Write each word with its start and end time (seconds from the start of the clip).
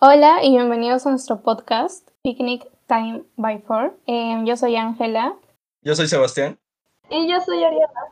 Hola 0.00 0.44
y 0.44 0.50
bienvenidos 0.50 1.04
a 1.08 1.10
nuestro 1.10 1.40
podcast 1.40 2.08
Picnic 2.22 2.64
Time 2.86 3.24
by 3.36 3.58
Four. 3.58 3.98
Em, 4.06 4.46
yo 4.46 4.56
soy 4.56 4.76
Ángela. 4.76 5.34
Yo 5.82 5.96
soy 5.96 6.06
Sebastián. 6.06 6.56
Y 7.10 7.28
yo 7.28 7.40
soy 7.40 7.64
Ariana. 7.64 8.04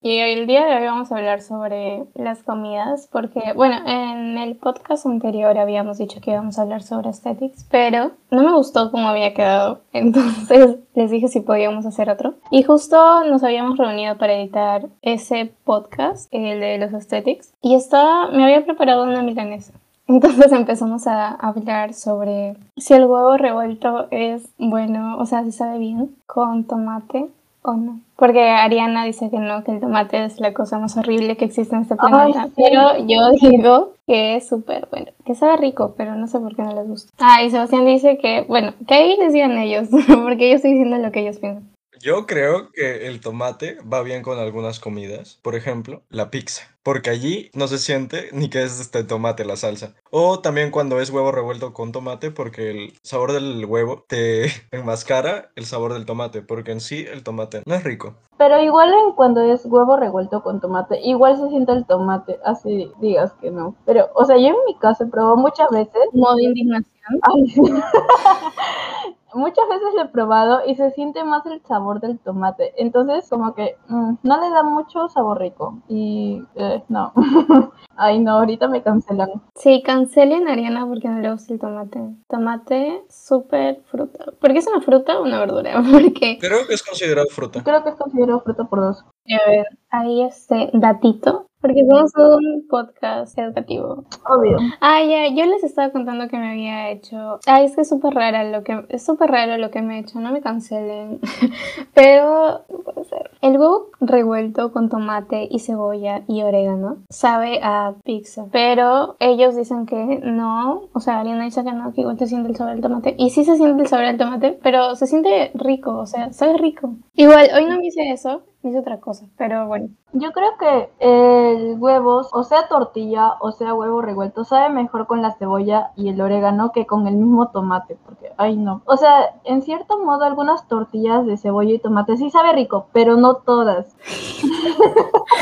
Y 0.00 0.16
el 0.16 0.46
día 0.46 0.64
de 0.64 0.76
hoy 0.76 0.84
vamos 0.86 1.12
a 1.12 1.16
hablar 1.16 1.42
sobre 1.42 2.06
las 2.14 2.42
comidas, 2.42 3.06
porque, 3.12 3.52
bueno, 3.54 3.76
en 3.86 4.38
el 4.38 4.56
podcast 4.56 5.04
anterior 5.04 5.58
habíamos 5.58 5.98
dicho 5.98 6.22
que 6.22 6.30
íbamos 6.30 6.58
a 6.58 6.62
hablar 6.62 6.82
sobre 6.82 7.08
aesthetics, 7.08 7.66
pero 7.70 8.12
no 8.30 8.42
me 8.42 8.54
gustó 8.54 8.90
cómo 8.90 9.06
había 9.06 9.34
quedado, 9.34 9.82
entonces 9.92 10.76
les 10.94 11.10
dije 11.10 11.28
si 11.28 11.40
podíamos 11.40 11.84
hacer 11.84 12.08
otro. 12.08 12.36
Y 12.50 12.62
justo 12.62 13.24
nos 13.24 13.44
habíamos 13.44 13.76
reunido 13.76 14.16
para 14.16 14.32
editar 14.40 14.86
ese 15.02 15.52
podcast, 15.64 16.32
el 16.32 16.60
de 16.60 16.78
los 16.78 16.94
aesthetics, 16.94 17.52
y 17.60 17.74
estaba, 17.74 18.30
me 18.30 18.42
había 18.42 18.64
preparado 18.64 19.02
una 19.02 19.20
milanesa. 19.20 19.74
Entonces 20.08 20.52
empezamos 20.52 21.06
a 21.06 21.30
hablar 21.30 21.94
sobre 21.94 22.56
si 22.76 22.94
el 22.94 23.06
huevo 23.06 23.36
revuelto 23.36 24.06
es 24.10 24.48
bueno, 24.58 25.18
o 25.18 25.26
sea, 25.26 25.44
si 25.44 25.52
sabe 25.52 25.78
bien 25.78 26.14
con 26.26 26.64
tomate 26.64 27.26
o 27.62 27.74
no. 27.74 28.00
Porque 28.16 28.48
Ariana 28.48 29.04
dice 29.04 29.28
que 29.28 29.38
no, 29.38 29.62
que 29.62 29.72
el 29.72 29.80
tomate 29.80 30.24
es 30.24 30.40
la 30.40 30.54
cosa 30.54 30.78
más 30.78 30.96
horrible 30.96 31.36
que 31.36 31.44
existe 31.44 31.74
en 31.74 31.82
este 31.82 31.96
planeta. 31.96 32.48
Pero 32.56 32.98
yo 33.06 33.30
digo 33.40 33.92
que 34.06 34.36
es 34.36 34.48
súper 34.48 34.88
bueno, 34.90 35.08
que 35.24 35.34
sabe 35.34 35.56
rico, 35.58 35.94
pero 35.96 36.14
no 36.14 36.26
sé 36.26 36.38
por 36.38 36.54
qué 36.54 36.62
no 36.62 36.74
les 36.74 36.88
gusta. 36.88 37.12
Ah, 37.18 37.42
y 37.42 37.50
Sebastián 37.50 37.84
dice 37.84 38.16
que, 38.18 38.42
bueno, 38.48 38.72
que 38.86 38.94
ahí 38.94 39.16
les 39.18 39.32
digan 39.32 39.58
ellos, 39.58 39.88
porque 40.24 40.48
yo 40.48 40.56
estoy 40.56 40.72
diciendo 40.72 40.96
lo 40.98 41.12
que 41.12 41.20
ellos 41.20 41.38
piensan. 41.38 41.68
Yo 42.00 42.26
creo 42.26 42.70
que 42.72 43.06
el 43.06 43.20
tomate 43.20 43.78
va 43.82 44.02
bien 44.02 44.22
con 44.22 44.38
algunas 44.38 44.80
comidas. 44.80 45.38
Por 45.42 45.54
ejemplo, 45.54 46.02
la 46.10 46.30
pizza. 46.30 46.62
Porque 46.82 47.10
allí 47.10 47.50
no 47.52 47.66
se 47.66 47.78
siente 47.78 48.28
ni 48.32 48.48
que 48.48 48.62
es 48.62 48.78
este 48.78 49.02
tomate 49.02 49.44
la 49.44 49.56
salsa. 49.56 49.94
O 50.10 50.40
también 50.40 50.70
cuando 50.70 51.00
es 51.00 51.10
huevo 51.10 51.32
revuelto 51.32 51.72
con 51.72 51.90
tomate, 51.90 52.30
porque 52.30 52.70
el 52.70 52.92
sabor 53.02 53.32
del 53.32 53.64
huevo 53.64 54.04
te 54.06 54.46
enmascara 54.70 55.50
el 55.56 55.64
sabor 55.64 55.94
del 55.94 56.06
tomate. 56.06 56.42
Porque 56.42 56.72
en 56.72 56.80
sí 56.80 57.04
el 57.10 57.24
tomate 57.24 57.62
no 57.64 57.74
es 57.74 57.82
rico. 57.82 58.14
Pero 58.38 58.62
igual 58.62 58.92
en 58.92 59.12
cuando 59.12 59.40
es 59.40 59.64
huevo 59.64 59.96
revuelto 59.96 60.42
con 60.42 60.60
tomate, 60.60 61.00
igual 61.02 61.38
se 61.38 61.48
siente 61.48 61.72
el 61.72 61.86
tomate, 61.86 62.38
así 62.44 62.92
digas 63.00 63.32
que 63.40 63.50
no. 63.50 63.74
Pero, 63.86 64.10
o 64.14 64.24
sea, 64.24 64.36
yo 64.36 64.48
en 64.48 64.56
mi 64.66 64.78
casa 64.78 65.04
he 65.04 65.06
probado 65.06 65.36
muchas 65.36 65.70
veces. 65.70 66.02
Modo 66.12 66.38
indignación. 66.38 66.92
muchas 69.36 69.68
veces 69.68 69.94
lo 69.94 70.02
he 70.02 70.08
probado 70.08 70.60
y 70.66 70.74
se 70.76 70.90
siente 70.90 71.24
más 71.24 71.44
el 71.46 71.60
sabor 71.62 72.00
del 72.00 72.18
tomate. 72.18 72.72
Entonces, 72.76 73.28
como 73.28 73.54
que 73.54 73.76
mm, 73.88 74.14
no 74.22 74.40
le 74.40 74.50
da 74.50 74.62
mucho 74.62 75.08
sabor 75.08 75.40
rico. 75.40 75.78
Y 75.88 76.42
eh, 76.54 76.82
no. 76.88 77.12
Ay, 77.96 78.18
no, 78.18 78.32
ahorita 78.32 78.68
me 78.68 78.82
cancelan. 78.82 79.30
Sí, 79.54 79.82
cancelen 79.82 80.48
a 80.48 80.52
Ariana 80.52 80.86
porque 80.86 81.08
no 81.08 81.20
le 81.20 81.32
gusta 81.32 81.54
el 81.54 81.60
tomate. 81.60 82.00
Tomate, 82.28 83.04
súper 83.08 83.82
fruta. 83.90 84.26
¿Por 84.38 84.52
qué 84.52 84.58
es 84.58 84.66
una 84.66 84.80
fruta 84.80 85.18
o 85.18 85.22
una 85.22 85.38
verdura? 85.38 85.82
Porque... 85.90 86.38
Creo 86.38 86.66
que 86.66 86.74
es 86.74 86.82
considerado 86.82 87.26
fruta. 87.30 87.62
Creo 87.62 87.82
que 87.82 87.90
es 87.90 87.96
considerado 87.96 88.40
fruta 88.40 88.64
por 88.64 88.80
dos. 88.80 89.02
A 89.02 89.50
ver, 89.50 89.66
ahí 89.90 90.22
este 90.22 90.70
datito 90.72 91.46
porque 91.66 91.84
somos 91.84 92.12
un 92.16 92.66
podcast 92.68 93.36
educativo. 93.38 94.04
Obvio. 94.28 94.58
Ah, 94.80 95.02
ya, 95.02 95.28
yo 95.34 95.46
les 95.46 95.64
estaba 95.64 95.90
contando 95.90 96.28
que 96.28 96.38
me 96.38 96.50
había 96.50 96.90
hecho. 96.90 97.40
Ay, 97.46 97.66
es 97.66 97.74
que 97.74 97.82
es 97.82 97.88
súper 97.88 98.14
rara 98.14 98.44
lo 98.44 98.62
que. 98.62 98.84
Es 98.88 99.04
súper 99.04 99.30
raro 99.30 99.58
lo 99.58 99.70
que 99.70 99.82
me 99.82 99.96
he 99.96 100.00
hecho, 100.00 100.20
no 100.20 100.32
me 100.32 100.40
cancelen. 100.40 101.20
Pero. 101.94 102.62
puede 102.84 103.04
ser. 103.04 103.30
El 103.40 103.58
huevo 103.58 103.88
revuelto 104.00 104.72
con 104.72 104.88
tomate 104.88 105.48
y 105.50 105.58
cebolla 105.58 106.22
y 106.28 106.42
orégano 106.42 106.98
sabe 107.08 107.60
a 107.62 107.94
pizza. 108.04 108.46
Pero 108.52 109.16
ellos 109.18 109.56
dicen 109.56 109.86
que 109.86 110.20
no. 110.22 110.88
O 110.92 111.00
sea, 111.00 111.20
Ariana 111.20 111.44
dice 111.44 111.64
que 111.64 111.72
no, 111.72 111.92
que 111.92 112.02
igual 112.02 112.18
se 112.18 112.26
siente 112.26 112.50
el 112.50 112.56
sabor 112.56 112.74
del 112.74 112.82
tomate. 112.82 113.14
Y 113.18 113.30
sí 113.30 113.44
se 113.44 113.56
siente 113.56 113.82
el 113.82 113.88
sabor 113.88 114.06
del 114.06 114.18
tomate, 114.18 114.58
pero 114.62 114.94
se 114.94 115.06
siente 115.06 115.50
rico, 115.54 115.96
o 115.96 116.06
sea, 116.06 116.32
sabe 116.32 116.58
rico. 116.58 116.94
Igual, 117.14 117.48
hoy 117.54 117.64
no 117.66 117.78
me 117.78 117.86
hice 117.86 118.10
eso, 118.10 118.42
hice 118.68 118.78
otra 118.80 119.00
cosa, 119.00 119.26
pero 119.36 119.66
bueno. 119.66 119.88
Yo 120.12 120.32
creo 120.32 120.56
que 120.58 120.90
el 120.98 121.76
huevo, 121.78 122.22
o 122.32 122.42
sea 122.44 122.68
tortilla, 122.68 123.34
o 123.40 123.52
sea 123.52 123.74
huevo 123.74 124.00
revuelto, 124.02 124.44
sabe 124.44 124.72
mejor 124.72 125.06
con 125.06 125.22
la 125.22 125.34
cebolla 125.34 125.90
y 125.96 126.08
el 126.08 126.20
orégano 126.20 126.72
que 126.72 126.86
con 126.86 127.06
el 127.06 127.16
mismo 127.16 127.48
tomate, 127.48 127.98
porque, 128.04 128.32
ay 128.36 128.56
no. 128.56 128.82
O 128.86 128.96
sea, 128.96 129.34
en 129.44 129.62
cierto 129.62 129.98
modo 129.98 130.24
algunas 130.24 130.66
tortillas 130.68 131.26
de 131.26 131.36
cebolla 131.36 131.74
y 131.74 131.78
tomate 131.78 132.16
sí 132.16 132.30
sabe 132.30 132.52
rico, 132.52 132.86
pero 132.92 133.16
no 133.16 133.36
todas. 133.36 133.96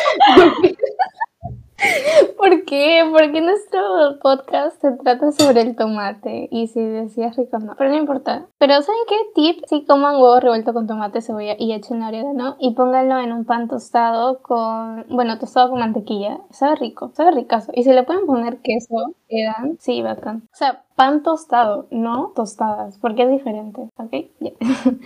¿Por 2.74 2.80
qué? 2.80 3.08
Porque 3.12 3.40
nuestro 3.40 3.80
podcast 4.20 4.80
se 4.80 4.90
trata 4.92 5.30
sobre 5.30 5.60
el 5.60 5.76
tomate 5.76 6.48
y 6.50 6.66
si 6.66 6.80
decías 6.80 7.36
rico 7.36 7.60
no, 7.60 7.76
pero 7.78 7.90
no 7.90 7.96
importa. 7.96 8.48
Pero 8.58 8.82
¿saben 8.82 9.00
qué 9.08 9.14
tip? 9.36 9.64
Si 9.68 9.84
coman 9.84 10.16
huevo 10.16 10.40
revuelto 10.40 10.72
con 10.72 10.88
tomate, 10.88 11.20
cebolla 11.20 11.54
y 11.56 11.72
echen 11.72 12.02
orégano 12.02 12.56
y 12.58 12.74
pónganlo 12.74 13.20
en 13.20 13.32
un 13.32 13.44
pan 13.44 13.68
tostado 13.68 14.42
con, 14.42 15.06
bueno, 15.08 15.38
tostado 15.38 15.70
con 15.70 15.78
mantequilla. 15.78 16.40
Sabe 16.50 16.74
rico, 16.74 17.12
sabe 17.14 17.30
ricazo. 17.30 17.70
Y 17.76 17.84
si 17.84 17.92
le 17.92 18.02
pueden 18.02 18.26
poner 18.26 18.58
queso, 18.58 19.14
quedan, 19.34 19.76
sí, 19.80 20.02
bacán. 20.02 20.48
O 20.52 20.56
sea, 20.56 20.84
pan 20.94 21.22
tostado, 21.22 21.86
no 21.90 22.32
tostadas, 22.34 22.98
porque 22.98 23.24
es 23.24 23.30
diferente, 23.30 23.88
¿ok? 23.96 24.12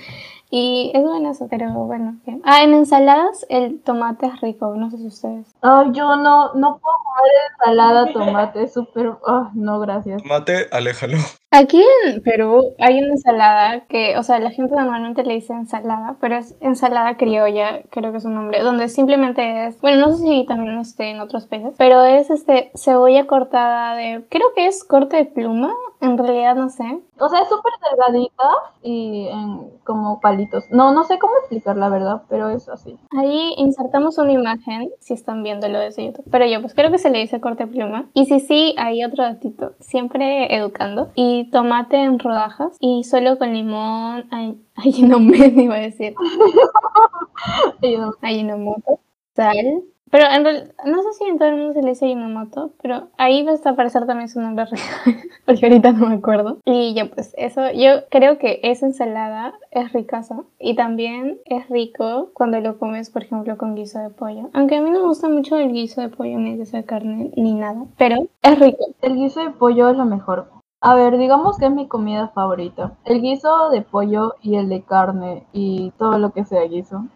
Y 0.50 0.91
es 0.94 1.03
bueno 1.03 1.31
eso, 1.31 1.47
pero 1.50 1.71
bueno. 1.72 2.19
Ah, 2.43 2.62
en 2.62 2.72
ensaladas 2.72 3.44
el 3.50 3.83
tomate 3.83 4.27
es 4.27 4.41
rico, 4.41 4.75
no 4.77 4.91
sé 4.91 4.97
si 4.97 5.06
ustedes. 5.06 5.55
Ay, 5.61 5.91
yo 5.93 6.16
no, 6.16 6.55
no 6.55 6.78
puedo 6.78 6.97
comer 7.05 7.33
ensalada 7.53 8.12
tomate, 8.12 8.62
es 8.62 8.72
súper... 8.75 9.09
Oh, 9.27 9.50
no, 9.53 9.78
gracias. 9.78 10.22
Tomate, 10.22 10.69
aléjalo. 10.72 11.19
Aquí 11.50 11.82
en 12.04 12.22
Perú 12.22 12.75
hay 12.78 12.98
una 12.98 13.12
ensalada 13.14 13.86
que, 13.86 14.19
o 14.19 14.22
sea, 14.22 14.38
la 14.38 14.50
gente 14.50 14.75
normalmente 14.75 15.25
le 15.25 15.32
dice 15.32 15.54
ensalada, 15.54 16.19
pero 16.20 16.36
es 16.36 16.54
ensalada 16.60 17.16
criolla, 17.16 17.81
creo 17.91 18.12
que 18.12 18.19
es 18.19 18.26
un 18.26 18.34
nombre, 18.34 18.60
donde 18.60 18.88
simplemente 18.91 19.66
es, 19.66 19.81
bueno, 19.81 20.09
no 20.09 20.14
sé 20.14 20.25
si 20.25 20.44
también 20.47 20.76
esté 20.78 21.10
en 21.10 21.20
otros 21.20 21.47
países, 21.47 21.72
pero 21.78 22.04
es 22.04 22.28
este 22.28 22.70
cebolla 22.75 23.26
cortada 23.26 23.94
de, 23.97 24.26
creo 24.28 24.48
que 24.54 24.66
es 24.66 24.84
corte 24.84 25.16
de 25.16 25.25
pluma, 25.25 25.72
en 26.03 26.19
realidad 26.19 26.54
no 26.54 26.69
sé. 26.69 27.00
O 27.20 27.28
sea, 27.28 27.40
es 27.40 27.48
súper 27.48 27.72
delgadita 27.90 28.48
y 28.82 29.28
en 29.28 29.70
como 29.84 30.20
palitos. 30.20 30.64
No, 30.70 30.92
no 30.92 31.04
sé 31.04 31.18
cómo 31.18 31.32
explicar 31.38 31.76
la 31.76 31.88
verdad, 31.88 32.22
pero 32.28 32.48
es 32.50 32.68
así. 32.68 32.96
Ahí 33.10 33.54
insertamos 33.56 34.18
una 34.18 34.32
imagen, 34.32 34.90
si 35.00 35.14
están 35.14 35.42
viendo 35.42 35.68
lo 35.68 35.78
de 35.78 35.90
YouTube. 35.90 36.24
Pero 36.30 36.46
yo 36.46 36.60
pues 36.60 36.74
creo 36.74 36.90
que 36.90 36.98
se 36.98 37.10
le 37.10 37.18
dice 37.18 37.40
corte 37.40 37.66
pluma. 37.66 38.08
Y 38.14 38.26
si 38.26 38.40
sí, 38.40 38.74
hay 38.78 39.04
otro 39.04 39.24
datito, 39.24 39.72
siempre 39.80 40.54
educando. 40.54 41.10
Y 41.14 41.50
tomate 41.50 41.96
en 41.96 42.18
rodajas 42.18 42.76
y 42.80 43.04
solo 43.04 43.38
con 43.38 43.52
limón, 43.52 44.26
ay, 44.30 44.60
ay 44.76 45.02
no 45.02 45.20
me 45.20 45.36
iba 45.36 45.76
a 45.76 45.80
decir. 45.80 46.14
Ayinomoto, 48.22 49.00
sal, 49.34 49.82
pero 50.10 50.24
en 50.30 50.44
realidad, 50.44 50.74
no 50.84 51.02
sé 51.02 51.12
si 51.12 51.24
en 51.24 51.38
todo 51.38 51.48
el 51.48 51.56
mundo 51.56 51.72
se 51.74 51.82
le 51.82 51.91
dice 51.91 52.06
Yinomoto, 52.06 52.72
pero 52.82 53.08
ahí 53.16 53.42
va 53.42 53.52
a 53.52 53.70
aparecer 53.70 54.06
también 54.06 54.28
su 54.28 54.41
nombre 54.41 54.66
real, 54.66 54.84
porque 55.46 55.66
ahorita 55.66 55.92
no 55.92 56.08
me 56.08 56.16
acuerdo. 56.16 56.58
Y 56.64 56.94
ya 56.94 57.06
pues 57.06 57.34
eso, 57.36 57.70
yo 57.72 58.06
creo 58.10 58.38
que 58.38 58.60
esa 58.62 58.86
ensalada 58.86 59.54
es 59.70 59.92
ricaza 59.92 60.42
y 60.58 60.76
también 60.76 61.38
es 61.44 61.68
rico 61.68 62.30
cuando 62.34 62.60
lo 62.60 62.78
comes, 62.78 63.10
por 63.10 63.22
ejemplo, 63.22 63.56
con 63.56 63.74
guiso 63.74 63.98
de 63.98 64.10
pollo. 64.10 64.50
Aunque 64.52 64.76
a 64.76 64.82
mí 64.82 64.91
no 64.91 65.00
me 65.00 65.06
gusta 65.06 65.28
mucho 65.28 65.56
el 65.56 65.72
guiso 65.72 66.00
de 66.00 66.08
pollo, 66.08 66.38
ni 66.38 66.52
el 66.52 66.58
guiso 66.58 66.76
de 66.76 66.84
carne, 66.84 67.30
ni 67.36 67.54
nada, 67.54 67.84
pero 67.97 68.16
es 68.42 68.58
rico. 68.58 68.86
El 69.02 69.16
guiso 69.16 69.41
de 69.42 69.50
pollo 69.50 69.91
es 69.91 69.97
lo 69.97 70.04
mejor. 70.04 70.50
A 70.80 70.94
ver, 70.94 71.18
digamos 71.18 71.58
que 71.58 71.66
es 71.66 71.72
mi 71.72 71.88
comida 71.88 72.28
favorita. 72.28 72.97
El 73.04 73.20
guiso 73.20 73.70
de 73.70 73.82
pollo 73.82 74.36
y 74.42 74.56
el 74.56 74.68
de 74.68 74.82
carne 74.82 75.44
y 75.52 75.92
todo 75.98 76.18
lo 76.18 76.30
que 76.30 76.44
sea 76.44 76.62
guiso. 76.62 77.06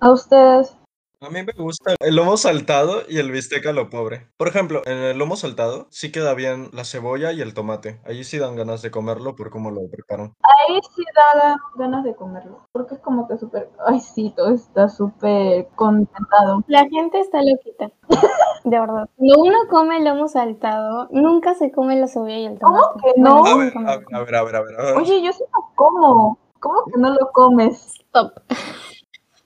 ¿A 0.00 0.10
ustedes 0.10 0.76
a 1.22 1.30
mí 1.30 1.42
me 1.42 1.52
gusta 1.52 1.94
el 2.00 2.16
lomo 2.16 2.36
saltado 2.36 3.02
y 3.08 3.18
el 3.18 3.30
bistec 3.30 3.64
a 3.66 3.72
lo 3.72 3.88
pobre. 3.90 4.26
Por 4.36 4.48
ejemplo, 4.48 4.82
en 4.86 4.98
el 4.98 5.18
lomo 5.18 5.36
saltado 5.36 5.86
sí 5.90 6.10
queda 6.10 6.34
bien 6.34 6.68
la 6.72 6.84
cebolla 6.84 7.32
y 7.32 7.40
el 7.40 7.54
tomate. 7.54 8.00
Allí 8.04 8.24
sí 8.24 8.38
dan 8.38 8.56
ganas 8.56 8.82
de 8.82 8.90
comerlo 8.90 9.36
por 9.36 9.50
cómo 9.50 9.70
lo 9.70 9.88
preparan. 9.88 10.34
Ahí 10.42 10.80
sí 10.94 11.04
dan 11.14 11.56
ganas 11.76 12.04
de 12.04 12.16
comerlo. 12.16 12.66
Porque 12.72 12.94
es 12.94 13.00
como 13.00 13.28
que 13.28 13.38
súper... 13.38 13.70
Ay, 13.86 14.00
sí, 14.00 14.34
todo 14.36 14.50
está 14.50 14.88
súper 14.88 15.68
contentado. 15.76 16.64
La 16.66 16.88
gente 16.88 17.20
está 17.20 17.38
loquita. 17.42 17.90
De 18.64 18.78
verdad. 18.78 19.08
Cuando 19.16 19.42
uno 19.42 19.58
come 19.70 19.98
el 19.98 20.04
lomo 20.04 20.28
saltado, 20.28 21.08
nunca 21.10 21.54
se 21.54 21.70
come 21.70 21.96
la 21.96 22.08
cebolla 22.08 22.36
y 22.36 22.46
el 22.46 22.58
tomate. 22.58 22.84
¿Cómo 22.84 23.02
que 23.02 23.20
no? 23.20 23.46
A 23.46 23.56
ver, 23.56 23.72
a 23.76 24.18
ver, 24.20 24.34
a 24.34 24.42
ver, 24.42 24.56
a 24.56 24.60
ver, 24.62 24.80
a 24.80 24.84
ver. 24.84 24.96
Oye, 24.96 25.22
yo 25.22 25.32
sí 25.32 25.44
lo 25.52 25.74
como. 25.74 26.38
¿Cómo 26.60 26.84
que 26.84 27.00
no 27.00 27.10
lo 27.10 27.30
comes? 27.32 27.96
Stop. 28.06 28.34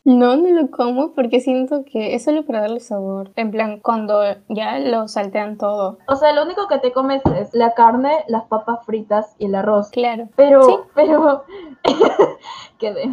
No, 0.07 0.37
no 0.37 0.49
lo 0.51 0.71
como 0.71 1.15
porque 1.15 1.41
siento 1.41 1.85
que 1.85 2.15
es 2.15 2.23
solo 2.23 2.47
para 2.47 2.61
darle 2.61 2.79
sabor. 2.79 3.33
En 3.35 3.51
plan, 3.51 3.81
cuando 3.81 4.23
ya 4.49 4.79
lo 4.79 5.09
saltean 5.09 5.59
todo. 5.59 5.99
O 6.07 6.15
sea, 6.15 6.33
lo 6.33 6.45
único 6.45 6.69
que 6.69 6.79
te 6.79 6.93
comes 6.93 7.23
es 7.37 7.49
la 7.53 7.75
carne, 7.75 8.25
las 8.29 8.45
papas 8.45 8.87
fritas 8.87 9.35
y 9.41 9.47
el 9.47 9.57
arroz. 9.57 9.91
Claro. 9.91 10.29
Pero, 10.37 10.63
¿Sí? 10.63 10.77
pero... 10.95 11.45
Quedé. 12.79 13.11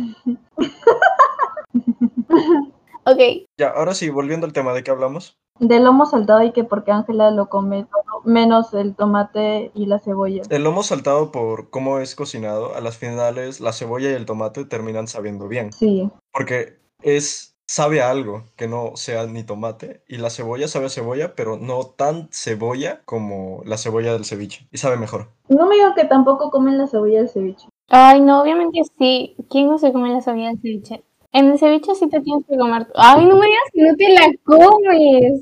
ok. 3.06 3.48
Ya, 3.57 3.69
ahora 3.69 3.95
sí, 3.95 4.12
volviendo 4.12 4.45
al 4.45 4.54
tema 4.54 4.72
de 4.74 4.84
qué 4.84 4.92
hablamos. 4.92 5.40
Del 5.60 5.86
lomo 5.86 6.06
saltado 6.06 6.44
y 6.44 6.51
que 6.51 6.63
porque 6.63 6.92
Ángela 6.92 7.31
lo 7.31 7.50
come 7.50 7.86
todo 7.86 8.22
menos 8.24 8.74
el 8.74 8.95
tomate 8.95 9.72
y 9.74 9.88
la 9.88 10.00
cebolla. 10.00 10.44
El 10.50 10.63
lomo 10.63 10.84
saltado 10.84 11.31
por 11.31 11.72
cómo 11.72 12.00
es 12.00 12.16
cocinado, 12.16 12.75
a 12.75 12.81
las 12.81 12.98
finales 12.98 13.60
la 13.62 13.74
cebolla 13.74 14.12
y 14.12 14.13
el 14.13 14.25
tomate 14.25 14.66
terminan 14.66 15.07
sabiendo 15.07 15.48
bien. 15.48 15.72
Sí. 15.74 16.10
Porque 16.31 16.82
es 17.03 17.55
sabe 17.65 18.01
a 18.01 18.09
algo 18.11 18.44
que 18.55 18.67
no 18.67 18.91
sea 18.95 19.25
ni 19.25 19.44
tomate 19.44 20.03
y 20.07 20.17
la 20.17 20.29
cebolla 20.29 20.67
sabe 20.67 20.88
a 20.88 20.89
cebolla, 20.89 21.33
pero 21.35 21.57
no 21.57 21.85
tan 21.85 22.29
cebolla 22.31 23.01
como 23.05 23.61
la 23.65 23.77
cebolla 23.77 24.13
del 24.13 24.25
ceviche 24.25 24.67
y 24.71 24.77
sabe 24.77 24.97
mejor. 24.97 25.29
No 25.50 25.65
me 25.65 25.75
digan 25.75 25.94
que 25.95 26.05
tampoco 26.05 26.51
comen 26.51 26.77
la 26.77 26.88
cebolla 26.88 27.19
del 27.19 27.29
ceviche. 27.29 27.67
Ay, 27.89 28.21
no, 28.21 28.41
obviamente 28.41 28.81
sí. 28.97 29.35
¿Quién 29.50 29.67
no 29.67 29.77
se 29.77 29.91
come 29.91 30.09
la 30.09 30.21
cebolla 30.21 30.47
del 30.50 30.59
ceviche? 30.61 31.03
En 31.31 31.47
el 31.51 31.57
ceviche 31.57 31.95
sí 31.95 32.07
te 32.09 32.19
tienes 32.21 32.45
que 32.47 32.57
comer. 32.57 32.88
Ay, 32.95 33.25
no 33.25 33.35
me 33.38 33.47
digas 33.47 33.63
que 33.73 33.81
no 33.81 33.95
te 33.95 34.09
la 34.13 34.31
comes. 34.44 35.39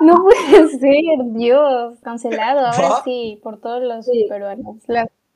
No 0.00 0.14
puede 0.22 0.68
ser, 0.78 1.24
Dios. 1.34 1.98
Cancelado. 2.02 2.60
Ahora 2.66 2.88
¿Va? 2.90 3.02
sí, 3.04 3.40
por 3.42 3.60
todos 3.60 3.82
los 3.82 4.04
Sí. 4.06 4.26
peruanos. 4.28 4.76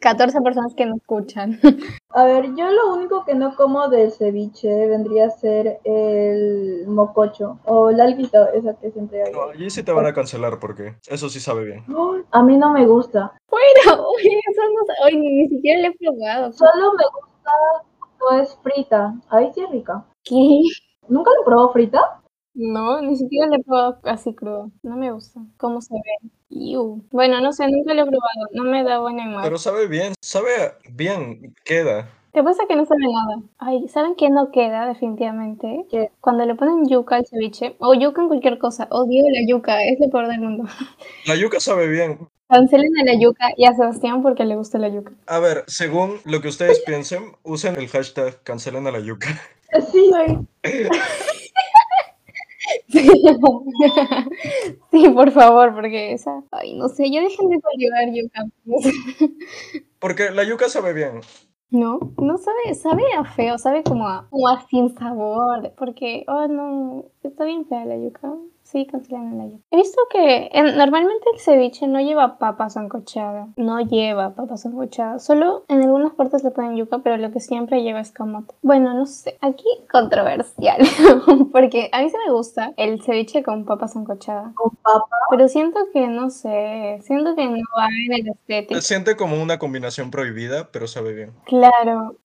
14 0.01 0.41
personas 0.41 0.75
que 0.75 0.87
nos 0.87 0.99
escuchan. 0.99 1.61
A 2.11 2.25
ver, 2.25 2.47
yo 2.57 2.71
lo 2.71 2.95
único 2.95 3.25
que 3.25 3.35
no 3.35 3.55
como 3.55 3.89
del 3.89 4.11
ceviche 4.11 4.87
vendría 4.87 5.27
a 5.27 5.31
ser 5.31 5.79
el 5.85 6.85
mococho 6.89 7.59
o 7.65 7.91
la 7.91 8.05
alguita, 8.05 8.47
esa 8.53 8.75
que 8.75 8.91
siempre 8.91 9.23
hay. 9.23 9.33
No, 9.33 9.51
allí 9.51 9.71
sí 9.71 9.83
te 9.83 9.93
van 9.93 10.07
a 10.07 10.13
cancelar 10.13 10.59
porque 10.59 10.97
eso 11.07 11.29
sí 11.29 11.39
sabe 11.39 11.65
bien. 11.65 11.85
A 12.33 12.43
mí 12.43 12.57
no 12.57 12.73
me 12.73 12.87
gusta. 12.87 13.33
Pero, 13.49 14.03
oye, 14.17 14.41
eso 14.51 14.63
no 14.75 15.07
Oye, 15.07 15.19
ni 15.19 15.49
siquiera 15.49 15.83
lo 15.83 15.89
he 15.89 15.97
probado. 15.97 16.53
Solo 16.53 16.93
me 16.95 17.05
gusta 17.05 17.53
cuando 18.19 18.43
es 18.43 18.59
frita. 18.63 19.15
Ahí 19.29 19.51
sí 19.55 19.63
es 19.63 19.71
rica. 19.71 20.05
¿Qué? 20.25 20.63
¿Nunca 21.09 21.31
lo 21.39 21.45
probó 21.45 21.73
frita? 21.73 22.21
No, 22.61 23.01
ni 23.01 23.17
siquiera 23.17 23.47
lo 23.47 23.57
he 23.57 23.63
probado 23.63 23.99
así 24.05 24.35
crudo. 24.35 24.71
No 24.83 24.97
me 24.97 25.11
gusta. 25.11 25.41
¿Cómo 25.57 25.81
se 25.81 25.95
ve? 25.95 26.31
Iu. 26.51 27.03
Bueno, 27.11 27.41
no 27.41 27.53
sé, 27.53 27.67
nunca 27.69 27.95
lo 27.95 28.03
he 28.03 28.05
probado. 28.05 28.49
No 28.53 28.65
me 28.65 28.85
da 28.85 29.01
buena 29.01 29.25
imagen. 29.25 29.43
Pero 29.43 29.57
sabe 29.57 29.87
bien, 29.87 30.13
sabe 30.21 30.75
bien, 30.91 31.55
queda. 31.65 32.11
Te 32.33 32.43
pasa 32.43 32.65
que 32.69 32.77
no 32.77 32.85
sabe 32.85 33.01
nada. 33.01 33.43
Ay, 33.59 33.89
¿saben 33.89 34.15
qué 34.15 34.29
no 34.29 34.51
queda 34.53 34.87
definitivamente? 34.87 35.87
¿Qué? 35.91 36.11
Cuando 36.21 36.45
le 36.45 36.55
ponen 36.55 36.87
yuca 36.87 37.17
al 37.17 37.27
ceviche, 37.27 37.77
o 37.79 37.95
yuca 37.95 38.21
en 38.21 38.29
cualquier 38.29 38.59
cosa, 38.59 38.87
odio 38.91 39.25
la 39.33 39.41
yuca, 39.49 39.83
es 39.83 39.99
lo 39.99 40.11
peor 40.11 40.29
del 40.29 40.41
mundo. 40.41 40.65
La 41.27 41.37
yuca 41.37 41.61
sabe 41.61 41.89
bien. 41.89 42.19
Cancelen 42.49 42.93
a 43.01 43.05
la 43.05 43.15
yuca 43.15 43.53
y 43.57 43.65
a 43.65 43.75
Sebastián 43.75 44.23
porque 44.23 44.45
le 44.45 44.57
gusta 44.57 44.77
la 44.79 44.89
yuca. 44.89 45.13
A 45.27 45.39
ver, 45.39 45.63
según 45.69 46.17
lo 46.25 46.41
que 46.41 46.49
ustedes 46.49 46.81
piensen, 46.81 47.37
usen 47.45 47.77
el 47.77 47.87
hashtag 47.87 48.43
cancelen 48.43 48.89
a 48.89 48.91
la 48.91 48.99
yuca. 48.99 49.29
Sí. 49.93 50.11
Sí, 54.91 55.09
por 55.09 55.31
favor, 55.31 55.75
porque 55.75 56.13
esa... 56.13 56.43
Ay, 56.51 56.75
no 56.75 56.89
sé, 56.89 57.11
ya 57.11 57.21
dejen 57.21 57.49
de 57.49 57.59
llevar 57.77 58.13
yuca. 58.13 58.45
Porque 59.99 60.31
la 60.31 60.45
yuca 60.45 60.69
sabe 60.69 60.93
bien. 60.93 61.21
No, 61.71 62.01
no 62.19 62.37
sabe, 62.39 62.75
sabe 62.75 63.03
a 63.17 63.25
feo, 63.25 63.57
sabe 63.59 63.83
como 63.85 64.09
a, 64.09 64.27
como 64.31 64.49
a 64.49 64.61
sin 64.69 64.97
sabor, 64.97 65.73
porque, 65.79 66.25
oh 66.27 66.49
no, 66.49 67.05
está 67.23 67.45
bien 67.45 67.67
fea 67.67 67.85
la 67.85 67.97
yuca. 67.97 68.33
Sí, 68.63 68.87
cancelan 68.87 69.37
la 69.37 69.47
yuca. 69.47 69.65
He 69.73 69.79
visto 69.79 70.01
que 70.13 70.49
en- 70.53 70.77
normalmente 70.77 71.25
el 71.35 71.41
ceviche 71.41 71.89
no 71.89 72.01
lleva 72.01 72.39
papa 72.39 72.71
sancochada, 72.71 73.49
no 73.57 73.81
lleva 73.81 74.31
papa 74.37 74.57
sancochada, 74.57 75.19
solo 75.19 75.65
en 75.67 75.83
algunas 75.83 76.13
partes 76.15 76.45
le 76.45 76.53
ponen 76.53 76.77
yuca, 76.77 76.99
pero 77.01 77.17
lo 77.17 77.33
que 77.33 77.41
siempre 77.41 77.83
lleva 77.83 77.99
es 77.99 78.13
camote. 78.13 78.55
Bueno, 78.63 78.95
no 78.95 79.07
sé, 79.07 79.37
aquí 79.41 79.65
controversial, 79.91 80.79
porque 81.53 81.89
a 81.93 82.01
mí 82.03 82.11
sí 82.11 82.17
me 82.25 82.33
gusta 82.33 82.73
el 82.77 83.03
ceviche 83.03 83.43
con 83.43 83.65
papa 83.65 83.89
sancochada, 83.89 84.53
Con 84.55 84.71
papa. 84.77 85.17
pero 85.31 85.49
siento 85.49 85.81
que, 85.93 86.07
no 86.07 86.31
sé, 86.31 86.99
siento 87.03 87.35
que 87.35 87.47
no 87.49 87.57
va 87.77 87.87
en 87.89 88.13
el 88.13 88.25
Se 88.25 88.31
estético. 88.31 88.81
siente 88.83 89.17
como 89.17 89.43
una 89.43 89.59
combinación 89.59 90.13
prohibida, 90.13 90.69
pero 90.71 90.87
sabe 90.87 91.13
bien. 91.13 91.33
Claro, 91.45 91.60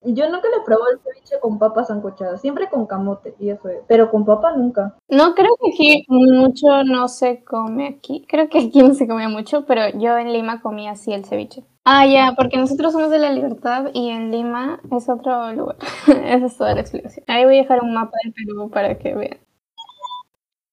Yo 0.02 0.30
nunca 0.30 0.48
le 0.48 0.64
probé 0.64 0.92
el 0.92 1.00
ceviche 1.00 1.40
con 1.40 1.58
papas 1.58 1.88
sancochadas. 1.88 2.40
Siempre 2.40 2.68
con 2.68 2.86
camote 2.86 3.34
y 3.38 3.50
eso 3.50 3.68
es. 3.68 3.80
Pero 3.86 4.10
con 4.10 4.24
papa 4.24 4.52
nunca. 4.56 4.96
No, 5.08 5.34
creo 5.34 5.56
que 5.60 5.70
aquí 5.70 6.04
mucho 6.08 6.84
no 6.84 7.08
se 7.08 7.44
come 7.44 7.88
aquí. 7.88 8.24
Creo 8.28 8.48
que 8.48 8.58
aquí 8.58 8.82
no 8.82 8.94
se 8.94 9.06
come 9.06 9.28
mucho, 9.28 9.64
pero 9.66 9.88
yo 9.98 10.16
en 10.18 10.32
Lima 10.32 10.60
comía 10.60 10.92
así 10.92 11.12
el 11.12 11.24
ceviche. 11.24 11.64
Ah, 11.84 12.04
ya, 12.06 12.34
porque 12.36 12.56
nosotros 12.56 12.92
somos 12.92 13.10
de 13.10 13.18
la 13.18 13.30
libertad 13.30 13.90
y 13.92 14.10
en 14.10 14.32
Lima 14.32 14.80
es 14.90 15.08
otro 15.08 15.52
lugar. 15.52 15.76
Esa 16.06 16.46
es 16.46 16.56
toda 16.56 16.74
la 16.74 16.80
explicación. 16.80 17.24
Ahí 17.28 17.44
voy 17.44 17.58
a 17.58 17.62
dejar 17.62 17.82
un 17.82 17.94
mapa 17.94 18.16
del 18.24 18.32
Perú 18.32 18.70
para 18.70 18.98
que 18.98 19.14
vean. 19.14 19.38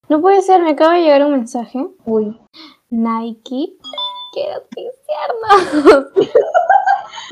No 0.09 0.21
puede 0.21 0.42
ser, 0.42 0.62
me 0.62 0.71
acaba 0.71 0.95
de 0.95 1.01
llegar 1.01 1.24
un 1.24 1.31
mensaje. 1.31 1.88
Uy. 2.06 2.38
Nike 2.89 3.77
quiere 4.33 4.54
auspiciarnos. 4.56 6.13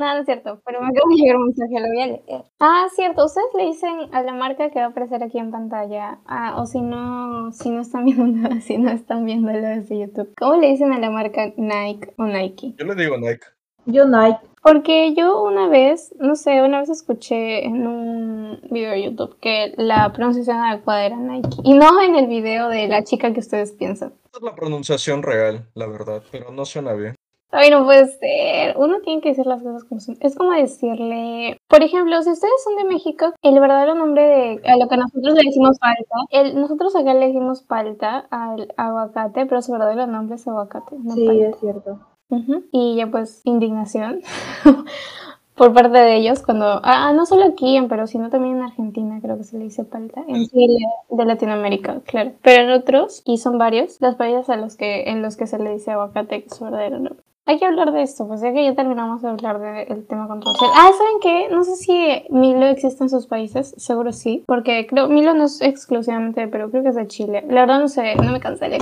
No 0.02 0.18
es 0.18 0.26
cierto, 0.26 0.60
pero 0.66 0.82
me 0.82 0.88
acaba 0.88 1.10
de 1.10 1.16
llegar 1.16 1.38
un 1.38 1.46
mensaje, 1.46 1.80
lo 1.80 1.88
voy 1.88 2.02
a 2.02 2.08
leer. 2.08 2.44
Ah, 2.60 2.88
cierto, 2.96 3.26
ustedes 3.26 3.48
le 3.56 3.66
dicen 3.66 4.10
a 4.12 4.24
la 4.24 4.34
marca 4.34 4.72
que 4.72 4.80
va 4.80 4.86
a 4.86 4.90
aparecer 4.90 5.24
aquí 5.24 5.38
en 5.38 5.52
pantalla, 5.52 6.20
ah, 6.26 6.56
o 6.60 6.66
si 6.66 6.82
no, 6.82 7.52
si 7.52 7.70
no 7.70 7.82
están 7.82 8.06
viendo, 8.06 8.50
si 8.62 8.80
no 8.80 8.90
están 8.90 9.26
viéndolo 9.26 9.60
desde 9.60 10.00
YouTube, 10.00 10.34
¿cómo 10.38 10.56
le 10.56 10.70
dicen 10.70 10.92
a 10.92 10.98
la 10.98 11.12
marca 11.12 11.54
Nike 11.56 12.14
o 12.18 12.26
Nike? 12.26 12.74
Yo 12.80 12.86
le 12.86 12.96
digo 12.96 13.18
Nike. 13.18 13.46
Yo 13.86 14.08
Nike. 14.08 14.40
Porque 14.64 15.14
yo 15.16 15.44
una 15.44 15.70
vez, 15.70 16.14
no 16.20 16.36
sé, 16.36 16.62
una 16.62 16.80
vez 16.80 16.90
escuché 16.90 17.66
en 17.66 17.88
un 17.88 18.60
video 18.70 18.92
de 18.92 19.04
YouTube 19.04 19.38
que 19.40 19.74
la 19.78 20.12
pronunciación 20.14 20.58
adecuada 20.58 21.06
era 21.06 21.18
Nike. 21.18 21.58
Y 21.64 21.74
no 21.74 22.02
en 22.02 22.16
el 22.16 22.28
video 22.28 22.70
de 22.70 22.88
la 22.88 23.04
chica 23.04 23.34
que 23.34 23.40
ustedes 23.40 23.72
piensan. 23.72 24.14
Es 24.34 24.42
la 24.42 24.56
pronunciación 24.56 25.24
real, 25.24 25.68
la 25.74 25.88
verdad, 25.88 26.22
pero 26.32 26.52
no 26.52 26.66
suena 26.66 26.94
bien. 26.94 27.16
Ay, 27.52 27.70
no 27.70 27.84
puede 27.84 28.08
ser. 28.08 28.78
Uno 28.78 29.00
tiene 29.02 29.22
que 29.22 29.30
decir 29.30 29.46
las 29.46 29.62
cosas 29.62 29.84
como 29.84 30.00
son. 30.00 30.18
Es 30.22 30.36
como 30.36 30.52
decirle, 30.52 31.58
por 31.68 31.84
ejemplo, 31.84 32.22
si 32.22 32.32
ustedes 32.32 32.64
son 32.64 32.78
de 32.78 32.86
México, 32.86 33.34
el 33.42 33.60
verdadero 33.60 33.96
nombre 33.96 34.24
de 34.24 34.70
a 34.70 34.78
lo 34.78 34.88
que 34.88 34.98
nosotros 34.98 35.34
le 35.36 35.44
decimos 35.46 35.78
palta, 35.80 36.16
el, 36.30 36.60
nosotros 36.60 36.96
acá 36.96 37.14
le 37.14 37.28
decimos 37.28 37.64
palta 37.64 38.28
al 38.32 38.74
aguacate, 38.78 39.46
pero 39.46 39.62
su 39.62 39.74
verdadero 39.74 40.08
nombre 40.08 40.36
es 40.36 40.48
aguacate. 40.48 40.96
no 41.00 41.14
Sí, 41.14 41.26
palta. 41.28 41.50
es 41.50 41.60
cierto. 41.60 42.00
Ujú. 42.30 42.64
Y 42.72 42.96
ya 42.96 43.08
pues 43.08 43.42
indignación 43.44 44.22
por 45.56 45.74
parte 45.74 45.98
de 45.98 46.16
ellos 46.16 46.42
cuando, 46.42 46.80
ah, 46.84 47.12
no 47.14 47.26
solo 47.26 47.44
aquí 47.44 47.76
en 47.76 47.90
Perú, 47.90 48.08
sino 48.08 48.30
también 48.30 48.58
en 48.58 48.64
Argentina 48.64 49.20
creo 49.22 49.38
que 49.38 49.44
se 49.44 49.58
le 49.58 49.66
dice 49.66 49.84
palta, 49.84 50.24
en 50.28 50.46
Chile, 50.48 50.86
de 51.10 51.26
Latinoamérica, 51.26 52.00
claro. 52.06 52.32
Pero 52.42 52.64
en 52.64 52.72
otros, 52.72 53.22
y 53.26 53.38
son 53.38 53.58
varios, 53.58 54.00
los 54.00 54.16
países 54.16 54.50
a 54.50 54.56
los 54.56 54.78
que, 54.78 55.10
en 55.10 55.22
los 55.22 55.36
que 55.36 55.48
se 55.48 55.60
le 55.60 55.74
dice 55.74 55.92
aguacate, 55.92 56.42
que 56.42 56.48
es 56.48 56.56
su 56.56 56.64
verdadero 56.64 57.00
nombre. 57.00 57.24
Hay 57.52 57.60
que 57.60 57.66
hablar 57.66 57.92
de 57.92 58.02
esto, 58.02 58.26
pues 58.30 58.40
ya 58.40 58.54
que 58.54 58.64
ya 58.64 58.76
terminamos 58.76 59.22
de 59.22 59.28
hablar 59.28 59.60
del 59.60 60.08
tema 60.08 60.26
controversial. 60.26 60.72
Ah, 60.74 60.90
¿saben 60.98 61.20
qué? 61.22 61.50
No 61.54 61.66
sé 61.66 61.76
si 61.76 62.24
Milo 62.30 62.66
existe 62.68 63.04
en 63.04 63.10
sus 63.10 63.28
países, 63.28 63.76
seguro 63.76 64.14
sí, 64.14 64.46
porque 64.48 64.88
creo 64.88 65.10
Milo 65.10 65.34
no 65.34 65.44
es 65.44 65.62
exclusivamente 65.62 66.40
de 66.40 66.48
Perú, 66.48 66.72
creo 66.72 66.82
que 66.82 66.90
es 66.90 66.96
de 66.96 67.08
Chile. 67.08 67.44
La 67.50 67.66
verdad 67.66 67.82
no 67.82 67.90
sé, 67.90 68.16
no 68.16 68.32
me 68.32 68.40
cansaré. 68.40 68.78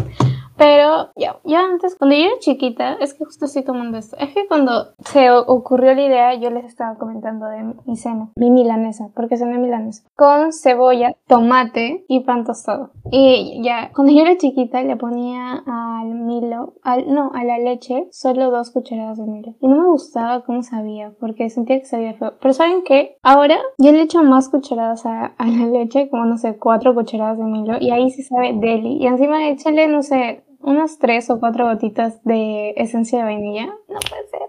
Pero 0.56 1.10
ya, 1.16 1.38
ya 1.46 1.62
antes, 1.62 1.96
cuando 1.96 2.18
yo 2.18 2.26
era 2.26 2.40
chiquita, 2.40 2.96
es 2.96 3.14
que 3.14 3.24
justo 3.24 3.46
estoy 3.46 3.64
tomando 3.64 3.98
esto. 3.98 4.18
Es 4.18 4.34
que 4.34 4.46
cuando 4.46 4.90
se 5.06 5.32
ocurrió 5.32 5.96
la 5.96 6.02
idea, 6.04 6.36
yo 6.36 6.52
les 6.52 6.66
estaba 6.66 6.96
comentando 6.96 7.46
de 7.46 7.76
mi 7.86 7.96
cena, 7.96 8.28
mi 8.36 8.52
milanesa, 8.52 9.10
porque 9.16 9.38
cené 9.38 9.58
milanesa, 9.58 10.04
con 10.18 10.52
cebolla, 10.52 11.16
tomate 11.28 12.04
y 12.10 12.20
pan 12.20 12.44
tostado. 12.44 12.92
Y 13.10 13.62
ya, 13.64 13.90
cuando 13.96 14.12
yo 14.12 14.24
era 14.24 14.38
chiquita, 14.38 14.84
le 14.84 14.98
ponía 14.98 15.64
al 15.66 16.14
Milo, 16.14 16.74
al, 16.84 17.12
no, 17.12 17.32
a 17.34 17.46
la 17.46 17.58
leche, 17.58 18.10
solo 18.12 18.52
dos 18.52 18.59
cucharadas 18.72 19.18
de 19.18 19.26
Milo. 19.26 19.56
Y 19.62 19.68
no 19.68 19.78
me 19.78 19.88
gustaba 19.88 20.44
cómo 20.44 20.62
sabía, 20.62 21.14
porque 21.20 21.50
sentía 21.50 21.80
que 21.80 21.86
sabía 21.86 22.14
feo. 22.14 22.34
Pero 22.42 22.54
¿saben 22.54 22.84
qué? 22.84 23.18
Ahora 23.24 23.58
yo 23.78 23.92
le 23.92 24.02
echo 24.02 24.22
más 24.24 24.50
cucharadas 24.50 25.06
a, 25.06 25.26
a 25.26 25.48
la 25.48 25.66
leche, 25.68 26.10
como 26.10 26.26
no 26.26 26.38
sé, 26.38 26.58
cuatro 26.58 26.94
cucharadas 26.94 27.38
de 27.38 27.46
Milo, 27.46 27.78
y 27.80 27.92
ahí 27.92 28.12
sí 28.12 28.24
sabe 28.24 28.54
deli. 28.54 28.98
Y 28.98 29.08
encima 29.08 29.48
échale, 29.48 29.88
no 29.88 30.04
sé, 30.04 30.44
unas 30.62 31.00
tres 31.00 31.30
o 31.30 31.40
cuatro 31.40 31.66
gotitas 31.66 32.24
de 32.24 32.74
esencia 32.78 33.20
de 33.20 33.26
vainilla. 33.26 33.68
No 33.88 34.00
puede 34.10 34.28
ser. 34.28 34.42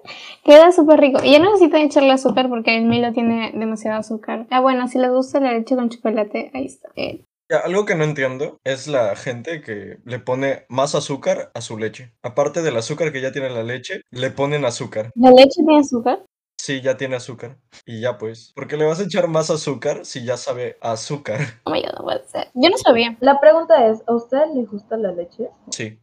Queda 0.44 0.72
súper 0.72 1.00
rico. 1.00 1.20
Y 1.22 1.32
ya 1.32 1.38
no 1.38 1.52
necesitan 1.52 1.82
echarle 1.82 2.12
azúcar 2.12 2.48
porque 2.48 2.76
el 2.76 2.84
Milo 2.84 3.12
tiene 3.12 3.52
demasiado 3.54 3.98
azúcar. 3.98 4.46
Ah, 4.50 4.60
bueno, 4.60 4.88
si 4.88 4.98
les 4.98 5.10
gusta 5.10 5.40
la 5.40 5.52
leche 5.52 5.76
con 5.76 5.88
chocolate, 5.88 6.50
ahí 6.54 6.66
está. 6.66 6.88
Eh, 6.96 7.24
algo 7.58 7.84
que 7.84 7.94
no 7.94 8.04
entiendo 8.04 8.60
es 8.64 8.86
la 8.86 9.16
gente 9.16 9.60
que 9.60 9.98
le 10.04 10.18
pone 10.18 10.66
más 10.68 10.94
azúcar 10.94 11.50
a 11.54 11.60
su 11.60 11.78
leche. 11.78 12.12
Aparte 12.22 12.62
del 12.62 12.76
azúcar 12.76 13.12
que 13.12 13.20
ya 13.20 13.32
tiene 13.32 13.50
la 13.50 13.62
leche, 13.62 14.02
le 14.10 14.30
ponen 14.30 14.64
azúcar. 14.64 15.10
¿La 15.14 15.30
leche 15.30 15.62
tiene 15.64 15.80
azúcar? 15.80 16.24
Sí, 16.60 16.82
ya 16.82 16.96
tiene 16.96 17.16
azúcar. 17.16 17.56
Y 17.86 18.00
ya 18.00 18.18
pues. 18.18 18.52
¿Por 18.54 18.68
qué 18.68 18.76
le 18.76 18.84
vas 18.84 19.00
a 19.00 19.04
echar 19.04 19.28
más 19.28 19.50
azúcar 19.50 20.04
si 20.04 20.24
ya 20.24 20.36
sabe 20.36 20.76
azúcar? 20.80 21.40
Oh 21.64 21.70
my 21.70 21.80
God, 21.80 21.92
no 21.98 22.04
puede 22.04 22.26
ser. 22.28 22.48
Yo 22.54 22.68
no 22.68 22.76
sabía. 22.76 23.16
La 23.20 23.40
pregunta 23.40 23.86
es, 23.88 24.02
¿a 24.06 24.14
usted 24.14 24.42
le 24.54 24.64
gusta 24.64 24.96
la 24.96 25.12
leche? 25.12 25.48
Sí. 25.70 25.98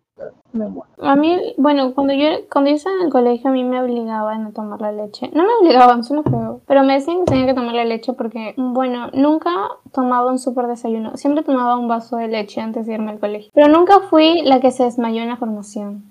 A 0.99 1.15
mí, 1.15 1.53
bueno, 1.57 1.93
cuando 1.93 2.13
yo, 2.13 2.27
cuando 2.51 2.69
yo 2.69 2.77
estaba 2.77 2.95
en 2.97 3.05
el 3.05 3.11
colegio, 3.11 3.49
a 3.49 3.53
mí 3.53 3.63
me 3.63 3.81
obligaban 3.81 4.45
a 4.45 4.51
tomar 4.51 4.81
la 4.81 4.91
leche. 4.91 5.29
No 5.33 5.43
me 5.43 5.53
obligaban, 5.61 6.03
suena 6.03 6.23
feo. 6.23 6.61
Pero 6.65 6.83
me 6.83 6.93
decían 6.93 7.19
que 7.19 7.25
tenía 7.25 7.45
que 7.45 7.53
tomar 7.53 7.75
la 7.75 7.85
leche 7.85 8.13
porque, 8.13 8.55
bueno, 8.57 9.09
nunca 9.13 9.51
tomaba 9.91 10.31
un 10.31 10.39
súper 10.39 10.67
desayuno. 10.67 11.15
Siempre 11.17 11.43
tomaba 11.43 11.77
un 11.77 11.87
vaso 11.87 12.17
de 12.17 12.27
leche 12.27 12.61
antes 12.61 12.87
de 12.87 12.93
irme 12.93 13.11
al 13.11 13.19
colegio. 13.19 13.51
Pero 13.53 13.67
nunca 13.67 13.99
fui 14.09 14.41
la 14.43 14.59
que 14.59 14.71
se 14.71 14.83
desmayó 14.83 15.21
en 15.21 15.29
la 15.29 15.37
formación. 15.37 16.05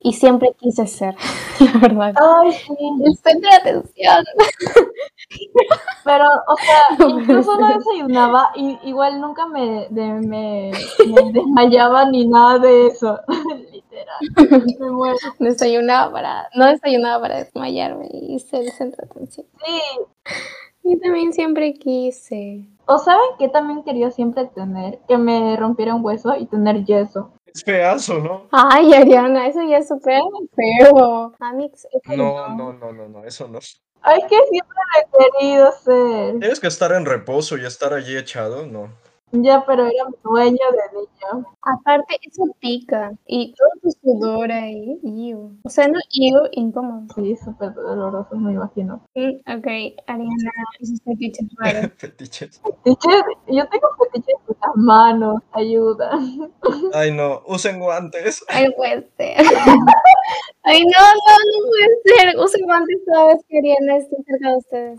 Y 0.00 0.12
siempre 0.12 0.54
quise 0.58 0.86
ser, 0.86 1.16
la 1.60 1.80
verdad. 1.80 2.14
Ay, 2.16 2.52
sí. 2.52 2.74
El 3.04 3.16
centro 3.16 3.50
de 3.50 3.56
atención. 3.56 4.24
Pero, 6.04 6.24
o 6.46 6.56
sea, 6.56 7.08
incluso 7.08 7.58
no 7.58 7.68
desayunaba 7.68 8.50
y 8.56 8.78
igual 8.84 9.20
nunca 9.20 9.46
me, 9.46 9.86
de- 9.90 10.12
me, 10.14 10.70
me 11.06 11.32
desmayaba 11.32 12.06
ni 12.10 12.26
nada 12.26 12.58
de 12.58 12.86
eso. 12.86 13.20
Literal. 13.72 14.64
Me 14.80 14.90
muero. 14.90 15.16
Desayunaba 15.38 16.12
para, 16.12 16.48
no 16.54 16.66
desayunaba 16.66 17.20
para 17.20 17.38
desmayarme 17.38 18.08
y 18.12 18.38
ser 18.38 18.62
el 18.64 18.72
centro 18.72 19.04
de 19.04 19.10
atención. 19.10 19.46
Sí. 19.64 19.80
Yo 20.84 20.98
también 21.02 21.32
siempre 21.34 21.74
quise. 21.74 22.64
¿O 22.86 22.96
saben 22.98 23.28
qué 23.38 23.48
también 23.48 23.82
quería 23.82 24.10
siempre 24.10 24.46
tener? 24.46 25.00
Que 25.06 25.18
me 25.18 25.56
rompiera 25.56 25.94
un 25.94 26.02
hueso 26.04 26.34
y 26.36 26.46
tener 26.46 26.84
yeso. 26.84 27.32
Es 27.58 27.64
feazo, 27.64 28.20
¿no? 28.20 28.46
Ay, 28.52 28.94
Ariana, 28.94 29.48
eso 29.48 29.60
ya 29.68 29.78
es 29.78 29.88
súper 29.88 30.20
feo. 30.54 31.34
No, 32.16 32.48
no, 32.50 32.72
no, 32.72 32.92
no, 32.92 33.08
no, 33.08 33.24
eso 33.24 33.48
no. 33.48 33.58
Ay, 34.00 34.20
que 34.28 34.36
siempre 34.48 34.76
lo 34.94 35.00
he 35.00 35.38
querido 35.40 35.72
ser. 35.72 36.38
Tienes 36.38 36.60
que 36.60 36.68
estar 36.68 36.92
en 36.92 37.04
reposo 37.04 37.58
y 37.58 37.64
estar 37.66 37.92
allí 37.92 38.16
echado, 38.16 38.64
no. 38.64 38.90
Ya, 39.32 39.62
pero 39.66 39.86
era 39.86 40.04
mi 40.06 40.16
sueño 40.22 40.58
de 40.72 40.98
niño. 40.98 41.46
Aparte, 41.62 42.18
eso 42.22 42.44
pica. 42.60 43.12
Y 43.26 43.54
todo 43.54 43.68
tu 43.82 43.90
sudor 43.90 44.50
ahí. 44.50 44.98
Iu. 45.02 45.58
O 45.64 45.68
sea, 45.68 45.86
no 45.88 45.98
iu, 46.10 46.38
incómodo. 46.52 47.02
Sí, 47.14 47.36
súper 47.36 47.74
doloroso, 47.74 48.36
me 48.36 48.52
imagino. 48.52 49.02
Mm, 49.14 49.58
ok, 49.58 49.66
Ariana, 50.06 50.50
esos 50.80 51.02
fetiches 51.04 51.46
raros. 51.58 51.90
Fetiches. 51.98 52.60
Fetiches, 52.62 53.22
yo 53.48 53.68
tengo 53.68 53.88
fetiches 53.98 54.36
en 54.48 54.56
las 54.60 54.76
manos, 54.76 55.42
ayuda. 55.52 56.10
Ay, 56.94 57.12
no, 57.12 57.42
usen 57.46 57.80
guantes. 57.80 58.42
Ay, 58.48 58.68
no 58.68 58.72
puede 58.76 59.08
ser. 59.16 59.36
Ay, 60.64 60.82
no, 60.84 61.00
no, 61.00 61.34
no 61.50 61.68
puede 61.68 62.16
ser. 62.16 62.38
Usen 62.38 62.64
guantes 62.64 62.98
cada 63.06 63.26
vez 63.26 63.44
que 63.48 63.58
Ariana 63.58 63.96
esté 63.98 64.16
cerca 64.26 64.50
de 64.50 64.56
ustedes. 64.56 64.96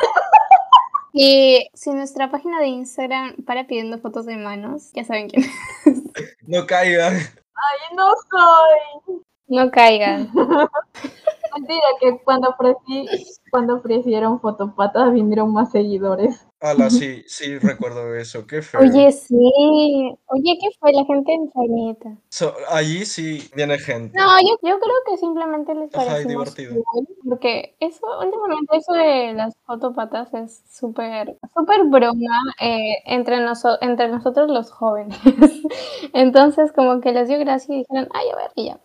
Y 1.14 1.70
si 1.74 1.92
nuestra 1.92 2.30
página 2.30 2.60
de 2.60 2.68
Instagram 2.68 3.36
para 3.46 3.68
pidiendo 3.68 4.00
fotos 4.00 4.26
de 4.26 4.38
manos, 4.38 4.92
ya 4.94 5.04
saben 5.04 5.30
quién. 5.30 5.44
es. 5.44 6.04
No 6.48 6.66
caigan. 6.66 7.16
Ay, 7.16 7.96
no 7.96 8.12
soy. 8.30 9.22
No 9.48 9.72
caigan. 9.72 10.32
Mentira, 11.56 11.82
que 12.00 12.18
cuando 12.24 12.50
ofrecí, 12.50 13.08
cuando 13.52 13.76
ofrecieron 13.76 14.40
fotopatas 14.40 15.12
vinieron 15.14 15.52
más 15.54 15.72
seguidores. 15.72 16.46
Ala, 16.62 16.90
sí, 16.90 17.24
sí, 17.28 17.58
recuerdo 17.58 18.14
eso. 18.16 18.46
Qué 18.46 18.62
feo. 18.62 18.82
Oye, 18.82 19.12
sí. 19.12 19.36
Oye, 19.36 20.58
¿qué 20.62 20.68
fue? 20.80 20.92
La 20.94 21.06
gente 21.06 21.34
enfermita. 21.34 22.18
So- 22.30 22.54
allí 22.70 23.06
sí 23.06 23.50
viene 23.56 23.78
gente. 23.80 24.18
No, 24.18 24.26
yo, 24.42 24.56
yo 24.70 24.80
creo 24.80 24.96
que 25.08 25.18
simplemente 25.18 25.74
les 25.74 25.90
parecimos 25.90 26.56
divertido. 26.56 26.84
cool, 26.92 27.08
porque 27.30 27.76
eso, 27.80 28.06
últimamente 28.22 28.78
eso 28.78 28.94
de 28.94 29.34
las 29.34 29.56
fotopatas 29.66 30.34
es 30.34 30.64
súper, 30.70 31.38
súper 31.54 31.86
broma 31.86 32.42
eh, 32.60 32.98
entre, 33.06 33.38
noso- 33.38 33.78
entre 33.82 34.10
nosotros 34.10 34.50
los 34.50 34.72
jóvenes. 34.72 35.18
Entonces 36.14 36.72
como 36.74 37.00
que 37.02 37.12
les 37.14 37.28
dio 37.28 37.40
gracia 37.40 37.74
y 37.74 37.80
dijeron, 37.80 38.10
ay, 38.14 38.28
a 38.30 38.36
ver, 38.36 38.52
y 38.56 38.66
ya. 38.68 38.80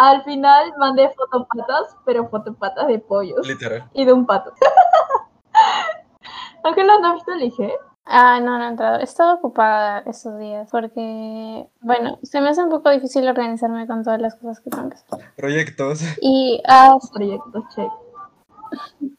Al 0.00 0.24
final 0.24 0.72
mandé 0.78 1.10
fotopatas, 1.10 1.94
pero 2.06 2.26
fotopatas 2.30 2.88
de 2.88 2.98
pollos 3.00 3.46
Literal. 3.46 3.84
y 3.92 4.06
de 4.06 4.14
un 4.14 4.24
pato. 4.24 4.50
Ángela, 6.64 6.98
¿no 7.00 7.08
has 7.08 7.14
visto 7.16 7.32
el 7.32 7.42
IG? 7.42 7.70
Ah, 8.06 8.40
no, 8.40 8.56
no 8.56 8.64
he 8.64 8.68
entrado. 8.68 8.98
He 8.98 9.02
estado 9.04 9.34
ocupada 9.34 9.98
estos 10.06 10.38
días 10.38 10.70
porque, 10.70 11.68
bueno, 11.82 12.18
se 12.22 12.40
me 12.40 12.48
hace 12.48 12.64
un 12.64 12.70
poco 12.70 12.88
difícil 12.90 13.28
organizarme 13.28 13.86
con 13.86 14.02
todas 14.02 14.20
las 14.22 14.36
cosas 14.36 14.60
que 14.60 14.70
tengo 14.70 14.88
que 14.88 14.96
hacer. 14.96 15.32
Proyectos. 15.36 16.00
Y 16.22 16.62
ah, 16.66 16.96
Proyecto 17.12 17.62
check. 17.74 17.92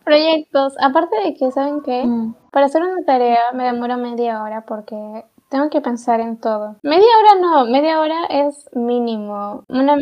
proyectos, 0.04 0.74
aparte 0.82 1.16
de 1.24 1.36
que, 1.36 1.52
¿saben 1.52 1.84
qué? 1.84 2.06
Mm. 2.06 2.34
Para 2.52 2.66
hacer 2.66 2.82
una 2.82 3.06
tarea 3.06 3.40
me 3.54 3.66
demora 3.66 3.98
media 3.98 4.42
hora 4.42 4.66
porque 4.66 5.26
tengo 5.52 5.70
que 5.70 5.82
pensar 5.82 6.22
en 6.22 6.38
todo. 6.38 6.78
Media 6.82 7.10
hora 7.20 7.42
no, 7.42 7.66
media 7.66 8.00
hora 8.00 8.26
es 8.30 8.70
mínimo. 8.74 9.66
Una, 9.68 9.98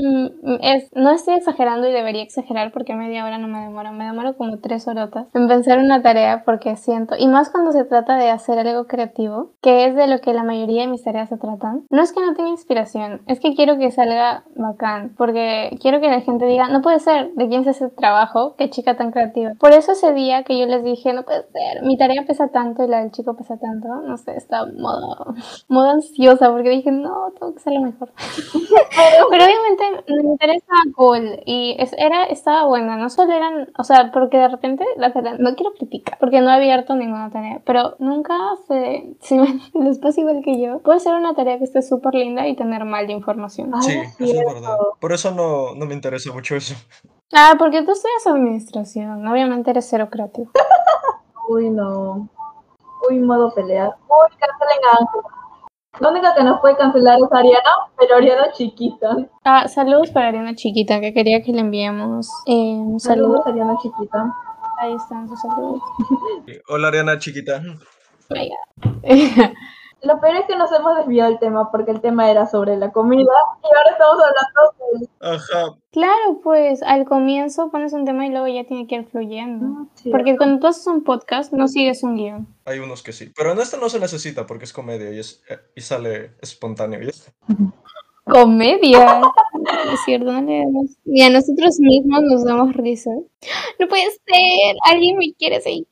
es, 0.61 0.89
no 0.93 1.09
estoy 1.11 1.33
exagerando 1.35 1.89
y 1.89 1.91
debería 1.91 2.21
exagerar 2.21 2.71
porque 2.71 2.93
media 2.93 3.25
hora 3.25 3.39
no 3.39 3.47
me 3.47 3.59
demoro. 3.59 3.91
Me 3.91 4.05
demoro 4.05 4.37
como 4.37 4.59
tres 4.59 4.87
horotas 4.87 5.27
en 5.33 5.47
pensar 5.47 5.79
una 5.79 6.01
tarea 6.01 6.43
porque 6.45 6.75
siento, 6.75 7.15
y 7.17 7.27
más 7.27 7.49
cuando 7.49 7.71
se 7.71 7.83
trata 7.83 8.15
de 8.17 8.29
hacer 8.29 8.59
algo 8.59 8.85
creativo, 8.85 9.51
que 9.61 9.87
es 9.87 9.95
de 9.95 10.07
lo 10.07 10.21
que 10.21 10.33
la 10.33 10.43
mayoría 10.43 10.83
de 10.83 10.87
mis 10.87 11.03
tareas 11.03 11.29
se 11.29 11.37
tratan. 11.37 11.85
No 11.89 12.03
es 12.03 12.13
que 12.13 12.21
no 12.21 12.35
tenga 12.35 12.49
inspiración, 12.49 13.21
es 13.25 13.39
que 13.39 13.55
quiero 13.55 13.77
que 13.77 13.89
salga 13.89 14.43
bacán, 14.55 15.15
porque 15.17 15.75
quiero 15.81 15.99
que 15.99 16.09
la 16.09 16.21
gente 16.21 16.45
diga, 16.45 16.67
no 16.69 16.81
puede 16.81 16.99
ser, 16.99 17.33
¿de 17.33 17.47
quién 17.47 17.61
es 17.61 17.67
ese 17.75 17.89
trabajo? 17.89 18.55
Qué 18.55 18.69
chica 18.69 18.95
tan 18.95 19.11
creativa. 19.11 19.53
Por 19.59 19.71
eso 19.71 19.93
ese 19.93 20.13
día 20.13 20.43
que 20.43 20.59
yo 20.59 20.67
les 20.67 20.83
dije, 20.83 21.11
no 21.13 21.23
puede 21.23 21.41
ser, 21.51 21.83
mi 21.83 21.97
tarea 21.97 22.23
pesa 22.27 22.49
tanto 22.49 22.83
y 22.83 22.87
la 22.87 22.99
del 22.99 23.11
chico 23.11 23.35
pesa 23.35 23.57
tanto, 23.57 23.87
no 23.87 24.17
sé, 24.17 24.37
está 24.37 24.65
modo, 24.65 25.33
modo 25.67 25.89
ansiosa, 25.91 26.49
porque 26.51 26.69
dije, 26.69 26.91
no, 26.91 27.31
tengo 27.39 27.53
que 27.53 27.59
hacerlo 27.59 27.81
mejor. 27.81 28.11
Pero 29.29 29.43
obviamente 29.45 30.03
mi 30.23 30.37
tarea 30.37 30.55
estaba 30.55 30.79
cool 30.95 31.41
y 31.45 31.75
es- 31.79 31.93
era, 31.97 32.25
estaba 32.25 32.65
buena, 32.65 32.95
no 32.97 33.09
solo 33.09 33.33
eran, 33.33 33.69
o 33.77 33.83
sea, 33.83 34.11
porque 34.11 34.37
de 34.37 34.47
repente 34.47 34.85
la 34.97 35.13
tarea, 35.13 35.35
no 35.39 35.55
quiero 35.55 35.73
criticar, 35.73 36.17
porque 36.19 36.41
no 36.41 36.49
he 36.49 36.53
abierto 36.53 36.95
ninguna 36.95 37.29
tarea, 37.29 37.61
pero 37.65 37.95
nunca 37.99 38.35
se, 38.67 39.15
si 39.21 39.35
me- 39.35 39.59
les 39.73 39.99
pasa 39.99 40.21
igual 40.21 40.41
que 40.43 40.59
yo, 40.61 40.79
puede 40.79 40.99
ser 40.99 41.13
una 41.15 41.33
tarea 41.35 41.57
que 41.57 41.63
esté 41.65 41.81
súper 41.81 42.15
linda 42.15 42.47
y 42.47 42.55
tener 42.55 42.85
mal 42.85 43.07
de 43.07 43.13
información. 43.13 43.71
Ay, 43.75 43.81
Sí, 43.81 43.97
es 43.99 44.29
eso 44.31 44.39
es 44.41 44.53
verdad. 44.53 44.77
Por 44.99 45.13
eso 45.13 45.31
no, 45.31 45.75
no 45.75 45.85
me 45.85 45.93
interesa 45.93 46.31
mucho 46.33 46.55
eso. 46.55 46.75
Ah, 47.33 47.55
porque 47.59 47.83
tú 47.83 47.91
estudias 47.91 48.25
administración, 48.27 49.27
obviamente 49.27 49.69
eres 49.71 49.87
cero 49.89 50.07
creativo. 50.11 50.51
Uy, 51.47 51.69
no. 51.69 52.27
Uy, 53.07 53.19
modo 53.19 53.53
pelea. 53.53 53.95
Uy, 54.07 54.37
cancelen 54.37 54.85
a 54.85 54.97
Ángela. 54.99 55.39
La 55.99 56.09
única 56.09 56.33
que 56.33 56.43
nos 56.43 56.61
puede 56.61 56.77
cancelar 56.77 57.17
es 57.17 57.31
Ariana, 57.31 57.71
pero 57.97 58.15
Ariana 58.15 58.51
chiquita. 58.53 59.17
Ah, 59.43 59.67
saludos 59.67 60.11
para 60.11 60.29
Ariana 60.29 60.55
Chiquita, 60.55 61.01
que 61.01 61.13
quería 61.13 61.41
que 61.41 61.51
le 61.51 61.59
enviemos 61.59 62.29
eh, 62.45 62.53
un 62.53 62.99
saludo. 62.99 63.43
Saludos, 63.43 63.47
Ariana 63.47 63.77
chiquita. 63.81 64.33
Ahí 64.79 64.93
están 64.93 65.27
sus 65.27 65.41
saludos. 65.41 65.81
Hola, 66.69 66.87
Ariana 66.87 67.19
chiquita. 67.19 67.61
Oh. 68.29 68.35
Lo 70.01 70.19
peor 70.21 70.35
es 70.37 70.45
que 70.47 70.55
nos 70.55 70.71
hemos 70.71 70.95
desviado 70.97 71.29
del 71.29 71.39
tema 71.39 71.71
porque 71.71 71.91
el 71.91 71.99
tema 72.01 72.31
era 72.31 72.47
sobre 72.47 72.77
la 72.77 72.91
comida 72.91 73.31
y 73.63 73.67
ahora 73.77 73.91
estamos 73.91 74.15
hablando 74.23 74.99
de... 74.99 75.09
Ajá. 75.19 75.77
Claro, 75.91 76.39
pues 76.43 76.81
al 76.83 77.05
comienzo 77.05 77.69
pones 77.69 77.91
un 77.93 78.05
tema 78.05 78.25
y 78.25 78.29
luego 78.29 78.47
ya 78.47 78.63
tiene 78.63 78.87
que 78.87 78.95
ir 78.95 79.05
fluyendo. 79.07 79.87
Sí. 79.95 80.09
Porque 80.09 80.37
cuando 80.37 80.59
tú 80.59 80.67
haces 80.67 80.87
un 80.87 81.03
podcast 81.03 81.51
no 81.51 81.67
sigues 81.67 82.01
un 82.03 82.15
guion. 82.15 82.47
Hay 82.65 82.79
unos 82.79 83.03
que 83.03 83.11
sí. 83.11 83.31
Pero 83.35 83.51
en 83.51 83.59
esta 83.59 83.77
no 83.77 83.89
se 83.89 83.99
necesita 83.99 84.45
porque 84.45 84.65
es 84.65 84.73
comedia 84.73 85.11
y, 85.11 85.19
es, 85.19 85.43
eh, 85.49 85.57
y 85.75 85.81
sale 85.81 86.31
espontáneo. 86.41 87.01
y 87.03 87.09
es- 87.09 87.31
Comedia. 88.29 89.21
Es 89.91 89.99
cierto, 90.05 90.31
no 90.31 90.41
le 90.41 90.59
damos. 90.59 90.97
Y 91.05 91.21
a 91.21 91.29
nosotros 91.29 91.79
mismos 91.79 92.21
nos 92.23 92.45
damos 92.45 92.73
risa. 92.73 93.11
No 93.79 93.87
puede 93.87 94.09
ser. 94.09 94.75
Alguien 94.85 95.17
me 95.17 95.33
quiere 95.33 95.61
seguir. 95.61 95.85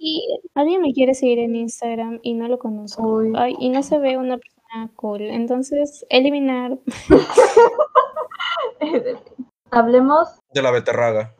Alguien 0.55 0.81
me 0.81 0.93
quiere 0.93 1.13
seguir 1.13 1.39
en 1.39 1.55
Instagram 1.55 2.19
y 2.23 2.33
no 2.33 2.47
lo 2.47 2.59
conozco. 2.59 3.21
Ay, 3.35 3.55
y 3.59 3.69
no 3.69 3.83
se 3.83 3.99
ve 3.99 4.17
una 4.17 4.37
persona 4.37 4.91
cool. 4.95 5.21
Entonces, 5.21 6.05
eliminar. 6.09 6.77
Hablemos... 9.71 10.29
De 10.53 10.61
la 10.61 10.71
beterraga. 10.71 11.35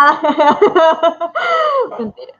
Mentira. 1.98 2.34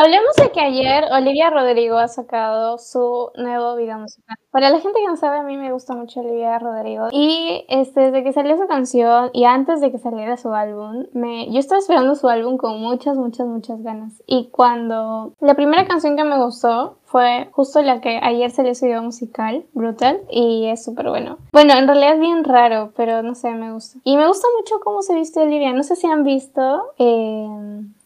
Hablemos 0.00 0.36
de 0.36 0.52
que 0.52 0.60
ayer 0.60 1.06
Olivia 1.10 1.50
Rodrigo 1.50 1.98
ha 1.98 2.06
sacado 2.06 2.78
su 2.78 3.32
nuevo 3.34 3.74
video 3.74 3.98
musical. 3.98 4.36
Para 4.52 4.70
la 4.70 4.78
gente 4.78 5.00
que 5.00 5.08
no 5.08 5.16
sabe, 5.16 5.38
a 5.38 5.42
mí 5.42 5.56
me 5.56 5.72
gusta 5.72 5.96
mucho 5.96 6.20
Olivia 6.20 6.56
Rodrigo. 6.60 7.08
Y 7.10 7.64
este, 7.68 8.02
desde 8.02 8.22
que 8.22 8.32
salió 8.32 8.54
esa 8.54 8.68
canción 8.68 9.30
y 9.32 9.42
antes 9.42 9.80
de 9.80 9.90
que 9.90 9.98
saliera 9.98 10.36
su 10.36 10.54
álbum, 10.54 11.06
me, 11.14 11.50
yo 11.50 11.58
estaba 11.58 11.80
esperando 11.80 12.14
su 12.14 12.28
álbum 12.28 12.58
con 12.58 12.80
muchas, 12.80 13.16
muchas, 13.16 13.48
muchas 13.48 13.82
ganas. 13.82 14.22
Y 14.24 14.50
cuando 14.52 15.32
la 15.40 15.54
primera 15.54 15.84
canción 15.88 16.16
que 16.16 16.22
me 16.22 16.38
gustó 16.38 16.98
fue 17.02 17.48
justo 17.50 17.82
la 17.82 18.00
que 18.00 18.20
ayer 18.22 18.52
salió 18.52 18.76
su 18.76 18.86
video 18.86 19.02
musical, 19.02 19.66
Brutal, 19.72 20.20
y 20.30 20.66
es 20.66 20.84
súper 20.84 21.08
bueno. 21.08 21.38
Bueno, 21.52 21.72
en 21.74 21.88
realidad 21.88 22.14
es 22.14 22.20
bien 22.20 22.44
raro, 22.44 22.92
pero 22.94 23.24
no 23.24 23.34
sé, 23.34 23.50
me 23.50 23.72
gusta. 23.72 23.98
Y 24.04 24.16
me 24.16 24.28
gusta 24.28 24.46
mucho 24.60 24.78
cómo 24.78 25.02
se 25.02 25.16
viste 25.16 25.40
Olivia. 25.40 25.72
No 25.72 25.82
sé 25.82 25.96
si 25.96 26.06
han 26.06 26.22
visto... 26.22 26.84
eh, 26.98 27.48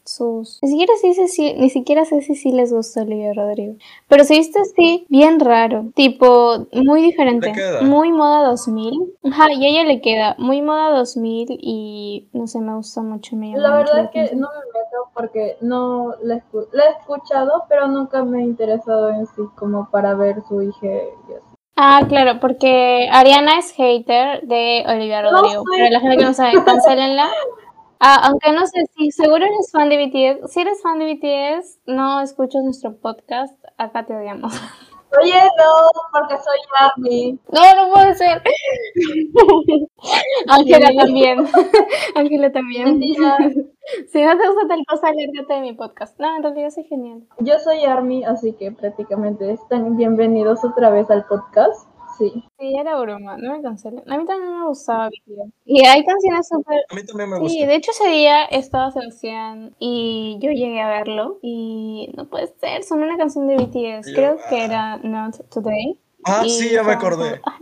sus... 0.04 0.58
Ni 0.62 0.68
siquiera, 0.70 0.92
sé 1.00 1.28
si, 1.28 1.52
ni 1.54 1.70
siquiera 1.70 2.04
sé 2.04 2.20
si 2.22 2.34
sí 2.34 2.52
les 2.52 2.72
gusta 2.72 3.02
Olivia 3.02 3.32
Rodrigo. 3.34 3.74
Pero 4.08 4.24
se 4.24 4.34
viste 4.34 4.58
así, 4.60 5.06
bien 5.08 5.40
raro. 5.40 5.86
Tipo, 5.94 6.66
muy 6.72 7.02
diferente. 7.02 7.52
Muy 7.82 8.12
moda 8.12 8.48
2000. 8.50 9.14
Ajá, 9.24 9.52
y 9.52 9.64
a 9.64 9.68
ella 9.68 9.84
le 9.84 10.00
queda 10.00 10.34
muy 10.38 10.62
moda 10.62 10.90
2000 10.98 11.46
y 11.60 12.28
no 12.32 12.46
sé, 12.46 12.60
me 12.60 12.74
gusta 12.74 13.00
mucho. 13.02 13.36
Me 13.36 13.50
llama 13.50 13.58
La 13.62 13.70
mucho 13.78 13.92
verdad 13.94 14.10
es 14.14 14.30
que 14.30 14.36
no 14.36 14.48
me 14.48 14.58
meto 14.58 15.10
porque 15.14 15.56
no 15.60 16.14
la, 16.22 16.36
escu- 16.36 16.68
la 16.72 16.84
he 16.86 16.90
escuchado, 16.98 17.64
pero 17.68 17.86
nunca 17.88 18.24
me 18.24 18.40
he 18.40 18.42
interesado 18.44 19.10
en 19.10 19.26
sí 19.26 19.42
como 19.56 19.88
para 19.90 20.14
ver 20.14 20.42
su 20.48 20.60
IG 20.62 20.74
y 20.82 21.32
así. 21.34 21.56
Ah, 21.76 22.02
claro, 22.08 22.38
porque 22.38 23.08
Ariana 23.10 23.58
es 23.58 23.72
hater 23.72 24.42
de 24.42 24.84
Olivia 24.86 25.22
Rodrigo. 25.22 25.64
pero 25.74 25.90
la 25.90 26.00
gente 26.00 26.16
que 26.18 26.24
no 26.24 26.34
sabe, 26.34 26.52
cancelenla. 26.64 27.28
Ah, 28.04 28.18
aunque 28.24 28.50
no 28.50 28.66
sé 28.66 28.84
si 28.96 29.12
seguro 29.12 29.44
eres 29.44 29.70
fan 29.70 29.88
de 29.88 29.96
BTS. 29.96 30.52
Si 30.52 30.60
eres 30.60 30.82
fan 30.82 30.98
de 30.98 31.14
BTS, 31.14 31.78
no 31.86 32.20
escuchas 32.20 32.64
nuestro 32.64 32.96
podcast. 32.96 33.54
Acá 33.78 34.04
te 34.04 34.16
odiamos. 34.16 34.52
Oye, 35.22 35.34
no, 35.34 35.72
porque 36.10 36.34
soy 36.42 36.58
Army. 36.80 37.38
No, 37.52 37.60
no 37.76 37.92
puede 37.92 38.14
ser. 38.16 38.42
Ángela 40.48 40.90
también. 40.96 41.46
Ángela 42.16 42.50
también. 42.50 43.00
si 44.10 44.22
no 44.22 44.36
te 44.36 44.48
gusta 44.48 44.68
tal 44.68 44.84
cosa, 44.88 45.08
alérgate 45.08 45.54
de 45.54 45.60
mi 45.60 45.74
podcast. 45.74 46.18
No, 46.18 46.34
en 46.34 46.42
realidad 46.42 46.70
soy 46.70 46.82
genial. 46.84 47.22
Yo 47.38 47.56
soy 47.60 47.84
Army, 47.84 48.24
así 48.24 48.54
que 48.54 48.72
prácticamente 48.72 49.52
están 49.52 49.96
bienvenidos 49.96 50.64
otra 50.64 50.90
vez 50.90 51.08
al 51.08 51.24
podcast. 51.26 51.88
Sí. 52.18 52.32
Sí, 52.58 52.74
era 52.78 52.98
broma, 53.00 53.36
no 53.36 53.52
me 53.52 53.62
cancelen. 53.62 54.02
A 54.10 54.18
mí 54.18 54.24
también 54.26 54.60
me 54.60 54.66
gustaba 54.66 55.08
Y 55.64 55.84
hay 55.84 56.04
canciones 56.04 56.48
súper... 56.48 56.80
A 56.90 56.94
mí 56.94 57.04
también 57.04 57.30
me 57.30 57.38
gusta. 57.38 57.52
Sí, 57.52 57.64
de 57.64 57.74
hecho 57.74 57.90
ese 57.92 58.08
día 58.08 58.44
estaba 58.44 58.90
Sebastián 58.90 59.74
y 59.78 60.38
yo 60.40 60.50
llegué 60.50 60.80
a 60.80 60.88
verlo 60.88 61.38
y 61.42 62.12
no 62.16 62.26
puede 62.26 62.48
ser, 62.60 62.82
son 62.84 63.02
una 63.02 63.16
canción 63.16 63.46
de 63.46 63.56
BTS, 63.56 64.12
creo 64.14 64.36
que 64.48 64.64
era 64.64 64.98
Not 64.98 65.48
Today. 65.48 65.98
Ah, 66.24 66.44
sí, 66.46 66.70
ya 66.70 66.82
me 66.82 66.92
acordé. 66.92 67.40
Ah, 67.44 67.58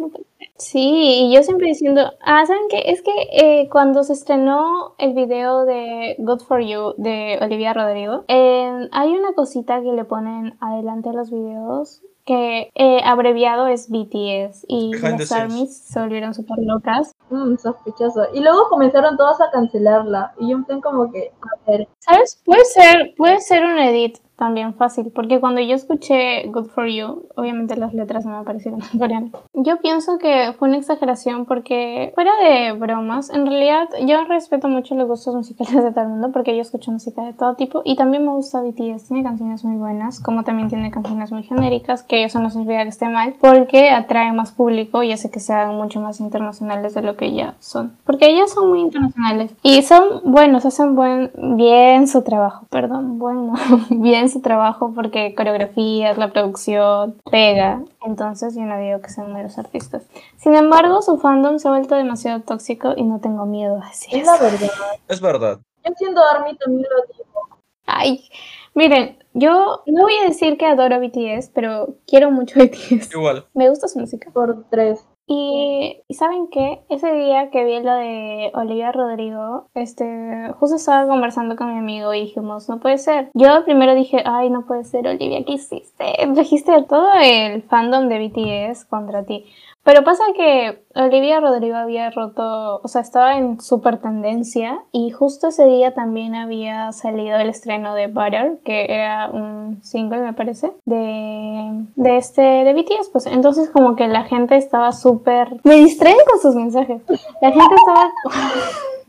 sí, 0.57 1.29
y 1.29 1.35
yo 1.35 1.43
siempre 1.43 1.69
diciendo, 1.69 2.13
ah, 2.21 2.45
¿saben 2.45 2.69
qué? 2.69 2.83
Es 2.87 3.01
que 3.03 3.13
eh, 3.33 3.69
cuando 3.71 4.03
se 4.03 4.13
estrenó 4.13 4.95
el 4.99 5.15
video 5.15 5.65
de 5.65 6.17
Good 6.19 6.41
For 6.41 6.61
You 6.61 6.95
de 6.99 7.39
Olivia 7.41 7.73
Rodrigo, 7.73 8.25
hay 8.29 9.17
una 9.17 9.33
cosita 9.33 9.81
que 9.81 9.93
le 9.93 10.05
ponen 10.05 10.57
adelante 10.61 11.09
a 11.09 11.13
los 11.13 11.31
videos 11.31 12.03
que 12.31 12.71
eh, 12.77 13.01
abreviado 13.05 13.67
es 13.67 13.91
BTS 13.91 14.65
y 14.69 14.93
las 14.97 15.33
armies 15.33 15.77
se 15.77 15.99
volvieron 15.99 16.33
súper 16.33 16.59
locas. 16.61 17.13
Mm, 17.29 17.57
sospechoso. 17.57 18.29
Y 18.33 18.39
luego 18.39 18.69
comenzaron 18.69 19.17
todos 19.17 19.41
a 19.41 19.51
cancelarla 19.51 20.33
y 20.39 20.51
yo 20.51 20.59
me 20.59 20.81
como 20.81 21.11
que, 21.11 21.33
a 21.43 21.69
ver. 21.69 21.89
¿Sabes? 21.99 22.41
Puede 22.45 22.65
ser, 22.67 23.15
puede 23.17 23.41
ser 23.41 23.65
un 23.65 23.81
edit 23.81 24.19
también 24.41 24.73
fácil, 24.73 25.13
porque 25.15 25.39
cuando 25.39 25.61
yo 25.61 25.75
escuché 25.75 26.47
Good 26.47 26.71
For 26.71 26.87
You, 26.87 27.27
obviamente 27.37 27.77
las 27.77 27.93
letras 27.93 28.25
no 28.25 28.39
me 28.39 28.45
parecieron 28.45 28.81
en 28.93 28.99
coreano. 28.99 29.31
Yo 29.53 29.81
pienso 29.81 30.17
que 30.19 30.55
fue 30.59 30.69
una 30.69 30.79
exageración 30.79 31.45
porque, 31.45 32.11
fuera 32.15 32.33
de 32.43 32.73
bromas, 32.73 33.29
en 33.29 33.47
realidad 33.47 33.87
yo 34.07 34.25
respeto 34.25 34.67
mucho 34.67 34.95
los 34.95 35.07
gustos 35.07 35.35
musicales 35.41 35.85
de 35.85 35.93
todo 35.93 36.05
el 36.05 36.09
mundo 36.09 36.33
porque 36.33 36.57
yo 36.57 36.63
escucho 36.63 36.91
música 36.91 37.23
de 37.23 37.35
todo 37.35 37.55
tipo 37.55 37.83
y 37.85 37.97
también 37.97 38.25
me 38.25 38.33
gusta 38.33 38.63
BTS, 38.63 39.09
tiene 39.09 39.23
canciones 39.23 39.63
muy 39.63 39.77
buenas, 39.77 40.21
como 40.21 40.43
también 40.43 40.69
tiene 40.69 40.91
canciones 40.91 41.31
muy 41.31 41.43
genéricas, 41.43 42.03
que 42.03 42.25
eso 42.25 42.41
no 42.41 42.49
significa 42.49 42.83
que 42.83 42.89
esté 42.89 43.09
mal, 43.11 43.35
porque 43.39 43.91
atrae 43.91 44.33
más 44.33 44.53
público 44.53 45.03
y 45.03 45.13
hace 45.13 45.31
que 45.31 45.41
sean 45.41 45.77
mucho 45.77 46.01
más 46.01 46.19
internacionales 46.19 46.95
de 46.95 47.03
lo 47.03 47.19
que 47.19 47.35
ya 47.35 47.57
son. 47.59 47.93
Porque 48.05 48.31
ellas 48.31 48.51
son 48.53 48.71
muy 48.71 48.81
internacionales 48.81 49.55
y 49.63 49.83
son 49.83 50.23
buenos, 50.25 50.65
hacen 50.65 50.97
buen, 50.97 51.31
bien 51.59 52.09
su 52.09 52.23
trabajo, 52.23 52.65
perdón, 52.71 53.19
bueno, 53.19 53.53
bien 53.91 54.30
su 54.31 54.41
trabajo 54.41 54.93
porque 54.95 55.35
coreografías, 55.35 56.17
la 56.19 56.33
producción, 56.33 57.21
pega. 57.31 57.83
Entonces 58.07 58.55
yo 58.55 58.63
no 58.63 58.79
digo 58.79 59.01
que 59.01 59.11
sean 59.11 59.33
malos 59.33 59.59
artistas. 59.59 60.05
Sin 60.37 60.55
embargo, 60.55 61.03
su 61.03 61.19
fandom 61.19 61.59
se 61.59 61.69
ha 61.69 61.73
vuelto 61.73 61.95
demasiado 61.95 62.41
tóxico 62.41 62.95
y 62.97 63.03
no 63.03 63.21
tengo 63.21 63.47
miedo 63.47 63.81
a 63.83 63.89
decir 63.89 64.21
Es 64.21 64.27
la 64.27 64.39
verdad. 64.39 64.71
Es 65.09 65.21
verdad. 65.21 65.61
Yo 65.85 65.93
siendo 65.97 66.23
Army 66.25 66.57
también 66.57 66.87
lo 66.91 67.15
digo. 67.15 67.61
Ay, 67.87 68.29
miren, 68.75 69.19
yo 69.33 69.83
no 69.87 70.03
voy 70.03 70.15
a 70.23 70.29
decir 70.29 70.57
que 70.57 70.67
adoro 70.67 71.01
BTS, 71.01 71.51
pero 71.55 71.97
quiero 72.07 72.31
mucho 72.31 72.59
BTS. 72.59 73.13
Igual. 73.13 73.47
Me 73.55 73.69
gusta 73.69 73.89
su 73.89 73.99
música. 73.99 74.31
Por 74.31 74.65
tres. 74.71 75.05
Y, 75.33 75.97
¿saben 76.13 76.49
qué? 76.49 76.81
Ese 76.89 77.13
día 77.13 77.51
que 77.51 77.65
vi 77.65 77.79
lo 77.79 77.95
de 77.95 78.51
Olivia 78.53 78.91
Rodrigo, 78.91 79.69
este, 79.75 80.53
justo 80.59 80.75
estaba 80.75 81.07
conversando 81.07 81.55
con 81.55 81.73
mi 81.73 81.79
amigo 81.79 82.13
y 82.13 82.23
dijimos, 82.23 82.69
no 82.69 82.81
puede 82.81 82.99
ser. 82.99 83.31
Yo 83.35 83.65
primero 83.65 83.95
dije, 83.95 84.25
ay, 84.27 84.51
no 84.51 84.67
puede 84.67 84.83
ser, 84.83 85.07
Olivia, 85.07 85.45
¿qué 85.45 85.53
hiciste? 85.53 86.05
Trajiste 86.35 86.83
todo 86.83 87.13
el 87.23 87.63
fandom 87.63 88.09
de 88.09 88.27
BTS 88.27 88.87
contra 88.87 89.23
ti. 89.25 89.45
Pero 89.83 90.05
pasa 90.05 90.23
que 90.37 90.85
Olivia 90.95 91.41
Rodrigo 91.41 91.77
había 91.77 92.11
roto, 92.11 92.81
o 92.83 92.89
sea, 92.89 93.01
estaba 93.01 93.39
en 93.39 93.61
super 93.61 93.99
tendencia 93.99 94.85
y 94.93 95.11
justo 95.11 95.49
ese 95.49 95.65
día 95.65 95.95
también 95.95 96.35
había 96.35 96.93
salido 96.93 97.39
el 97.39 97.49
estreno 97.49 97.95
de 97.95 98.09
Butter, 98.09 98.59
que 98.63 98.93
era 98.93 99.31
un 99.31 99.83
single, 99.83 100.21
me 100.21 100.35
parece, 100.35 100.73
de, 100.85 101.87
de 101.97 102.17
este, 102.19 102.43
de 102.43 102.75
BTS, 102.75 103.09
pues 103.11 103.25
entonces 103.27 103.71
como 103.71 103.97
que 103.97 104.07
la 104.07 104.25
gente 104.25 104.57
estaba 104.57 104.93
súper... 104.93 105.57
Me 105.65 105.77
distraen 105.77 106.19
con 106.31 106.41
sus 106.41 106.55
mensajes. 106.55 107.03
La 107.41 107.51
gente 107.51 107.75
estaba... 107.75 108.11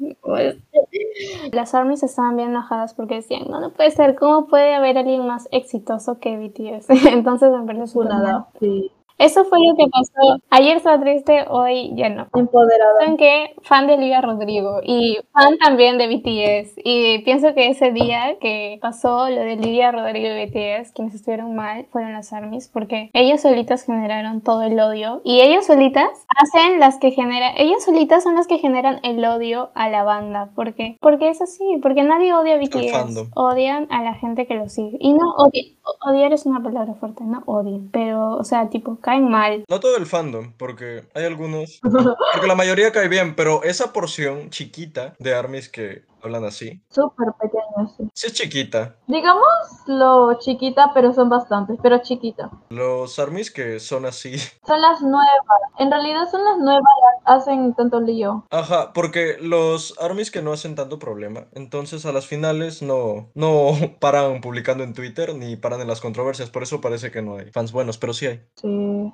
Las 1.52 1.76
armies 1.76 2.02
estaban 2.02 2.36
bien 2.36 2.50
enojadas 2.50 2.94
porque 2.94 3.16
decían, 3.16 3.44
no, 3.50 3.60
no 3.60 3.72
puede 3.72 3.92
ser, 3.92 4.16
¿cómo 4.16 4.48
puede 4.48 4.74
haber 4.74 4.98
alguien 4.98 5.28
más 5.28 5.48
exitoso 5.52 6.18
que 6.20 6.38
BTS? 6.38 6.90
Entonces 7.08 7.52
me 7.52 7.66
parece 7.66 8.00
nada. 8.00 8.48
Sí. 8.60 8.92
Eso 9.22 9.46
fue 9.46 9.60
lo 9.60 9.76
que 9.76 9.86
pasó. 9.92 10.42
Ayer 10.50 10.78
estaba 10.78 11.00
triste, 11.00 11.46
hoy 11.48 11.92
ya 11.94 12.10
no. 12.10 12.26
Empoderada. 12.34 12.92
¿Saben 13.00 13.18
qué? 13.18 13.54
Fan 13.62 13.86
de 13.86 13.94
Olivia 13.94 14.20
Rodrigo 14.20 14.82
y 14.84 15.20
fan 15.32 15.60
también 15.60 16.00
de 16.00 16.08
BTS. 16.08 16.82
Y 16.84 17.20
pienso 17.20 17.54
que 17.54 17.68
ese 17.68 17.92
día 17.92 18.40
que 18.40 18.80
pasó 18.82 19.30
lo 19.30 19.42
de 19.42 19.54
Olivia 19.54 19.92
Rodrigo 19.92 20.28
y 20.28 20.46
BTS, 20.46 20.92
quienes 20.94 21.14
estuvieron 21.14 21.56
mal 21.56 21.86
fueron 21.92 22.14
las 22.14 22.34
ARMYs 22.34 22.68
porque 22.68 23.12
ellas 23.14 23.44
solitas 23.44 23.84
generaron 23.84 24.42
todo 24.42 24.64
el 24.64 24.80
odio. 24.80 25.22
Y 25.24 25.42
ellas 25.42 25.68
solitas 25.68 26.10
hacen 26.28 26.80
las 26.80 26.98
que 26.98 27.12
generan, 27.12 27.54
ellas 27.58 27.86
solitas 27.86 28.24
son 28.24 28.34
las 28.34 28.48
que 28.48 28.58
generan 28.58 29.02
el 29.04 29.24
odio 29.24 29.70
a 29.76 29.88
la 29.90 30.04
banda. 30.04 30.50
¿Por 30.56 30.74
qué? 30.74 30.98
Porque 31.00 31.30
es 31.30 31.44
así, 31.44 31.64
porque 31.84 32.02
nadie 32.02 32.34
odia 32.34 32.56
a 32.56 32.58
BTS. 32.58 33.30
Odian 33.36 33.86
a 33.92 34.02
la 34.02 34.16
gente 34.16 34.48
que 34.48 34.56
lo 34.56 34.68
sigue. 34.68 34.98
Y 35.00 35.14
no 35.14 35.36
odiar 36.08 36.34
es 36.34 36.48
una 36.48 36.64
palabra 36.64 36.96
fuerte, 36.96 37.24
no 37.24 37.44
odian. 37.46 37.90
Pero, 37.92 38.32
o 38.32 38.44
sea, 38.44 38.70
tipo, 38.70 38.98
No 39.70 39.80
todo 39.80 39.98
el 39.98 40.06
fandom, 40.06 40.54
porque 40.58 41.04
hay 41.14 41.26
algunos. 41.26 41.80
Porque 41.82 42.48
la 42.48 42.56
mayoría 42.56 42.92
cae 42.92 43.08
bien, 43.08 43.36
pero 43.36 43.64
esa 43.64 43.94
porción 43.94 44.50
chiquita 44.50 45.16
de 45.20 45.34
armies 45.34 45.70
que 45.70 46.04
hablan 46.24 46.46
así. 46.46 46.82
Súper 46.90 47.34
pequeña, 47.40 47.88
sí. 47.98 48.04
Sí 48.14 48.28
es 48.28 48.34
chiquita. 48.34 48.96
Digamos 49.08 49.46
lo 49.88 50.38
chiquita, 50.40 50.92
pero 50.94 51.14
son 51.14 51.30
bastantes, 51.30 51.78
pero 51.82 52.00
chiquita. 52.00 52.50
Los 52.70 53.20
armies 53.20 53.52
que 53.52 53.80
son 53.80 54.06
así. 54.06 54.36
Son 54.66 54.80
las 54.82 55.02
nuevas. 55.02 55.26
En 55.80 55.92
realidad 55.92 56.30
son 56.30 56.44
las 56.46 56.58
nuevas 56.60 56.84
las 57.26 57.42
hacen 57.42 57.74
tanto 57.74 58.00
lío. 58.00 58.46
Ajá, 58.52 58.94
porque 58.94 59.38
los 59.42 59.96
armies 60.00 60.32
que 60.32 60.42
no 60.42 60.54
hacen 60.54 60.76
tanto 60.76 61.00
problema, 61.00 61.48
entonces 61.54 62.06
a 62.06 62.12
las 62.12 62.28
finales 62.28 62.82
no, 62.82 63.30
no 63.34 63.72
paran 64.00 64.42
publicando 64.42 64.84
en 64.84 64.94
Twitter 64.94 65.36
ni 65.36 65.56
paran 65.56 65.82
en 65.82 65.88
las 65.88 66.02
controversias, 66.02 66.50
por 66.50 66.64
eso 66.64 66.82
parece 66.82 67.12
que 67.12 67.22
no 67.22 67.38
hay 67.38 67.52
fans 67.52 67.72
buenos, 67.72 67.98
pero 67.98 68.14
sí 68.14 68.28
hay. 68.28 68.42
Sí. 68.56 69.12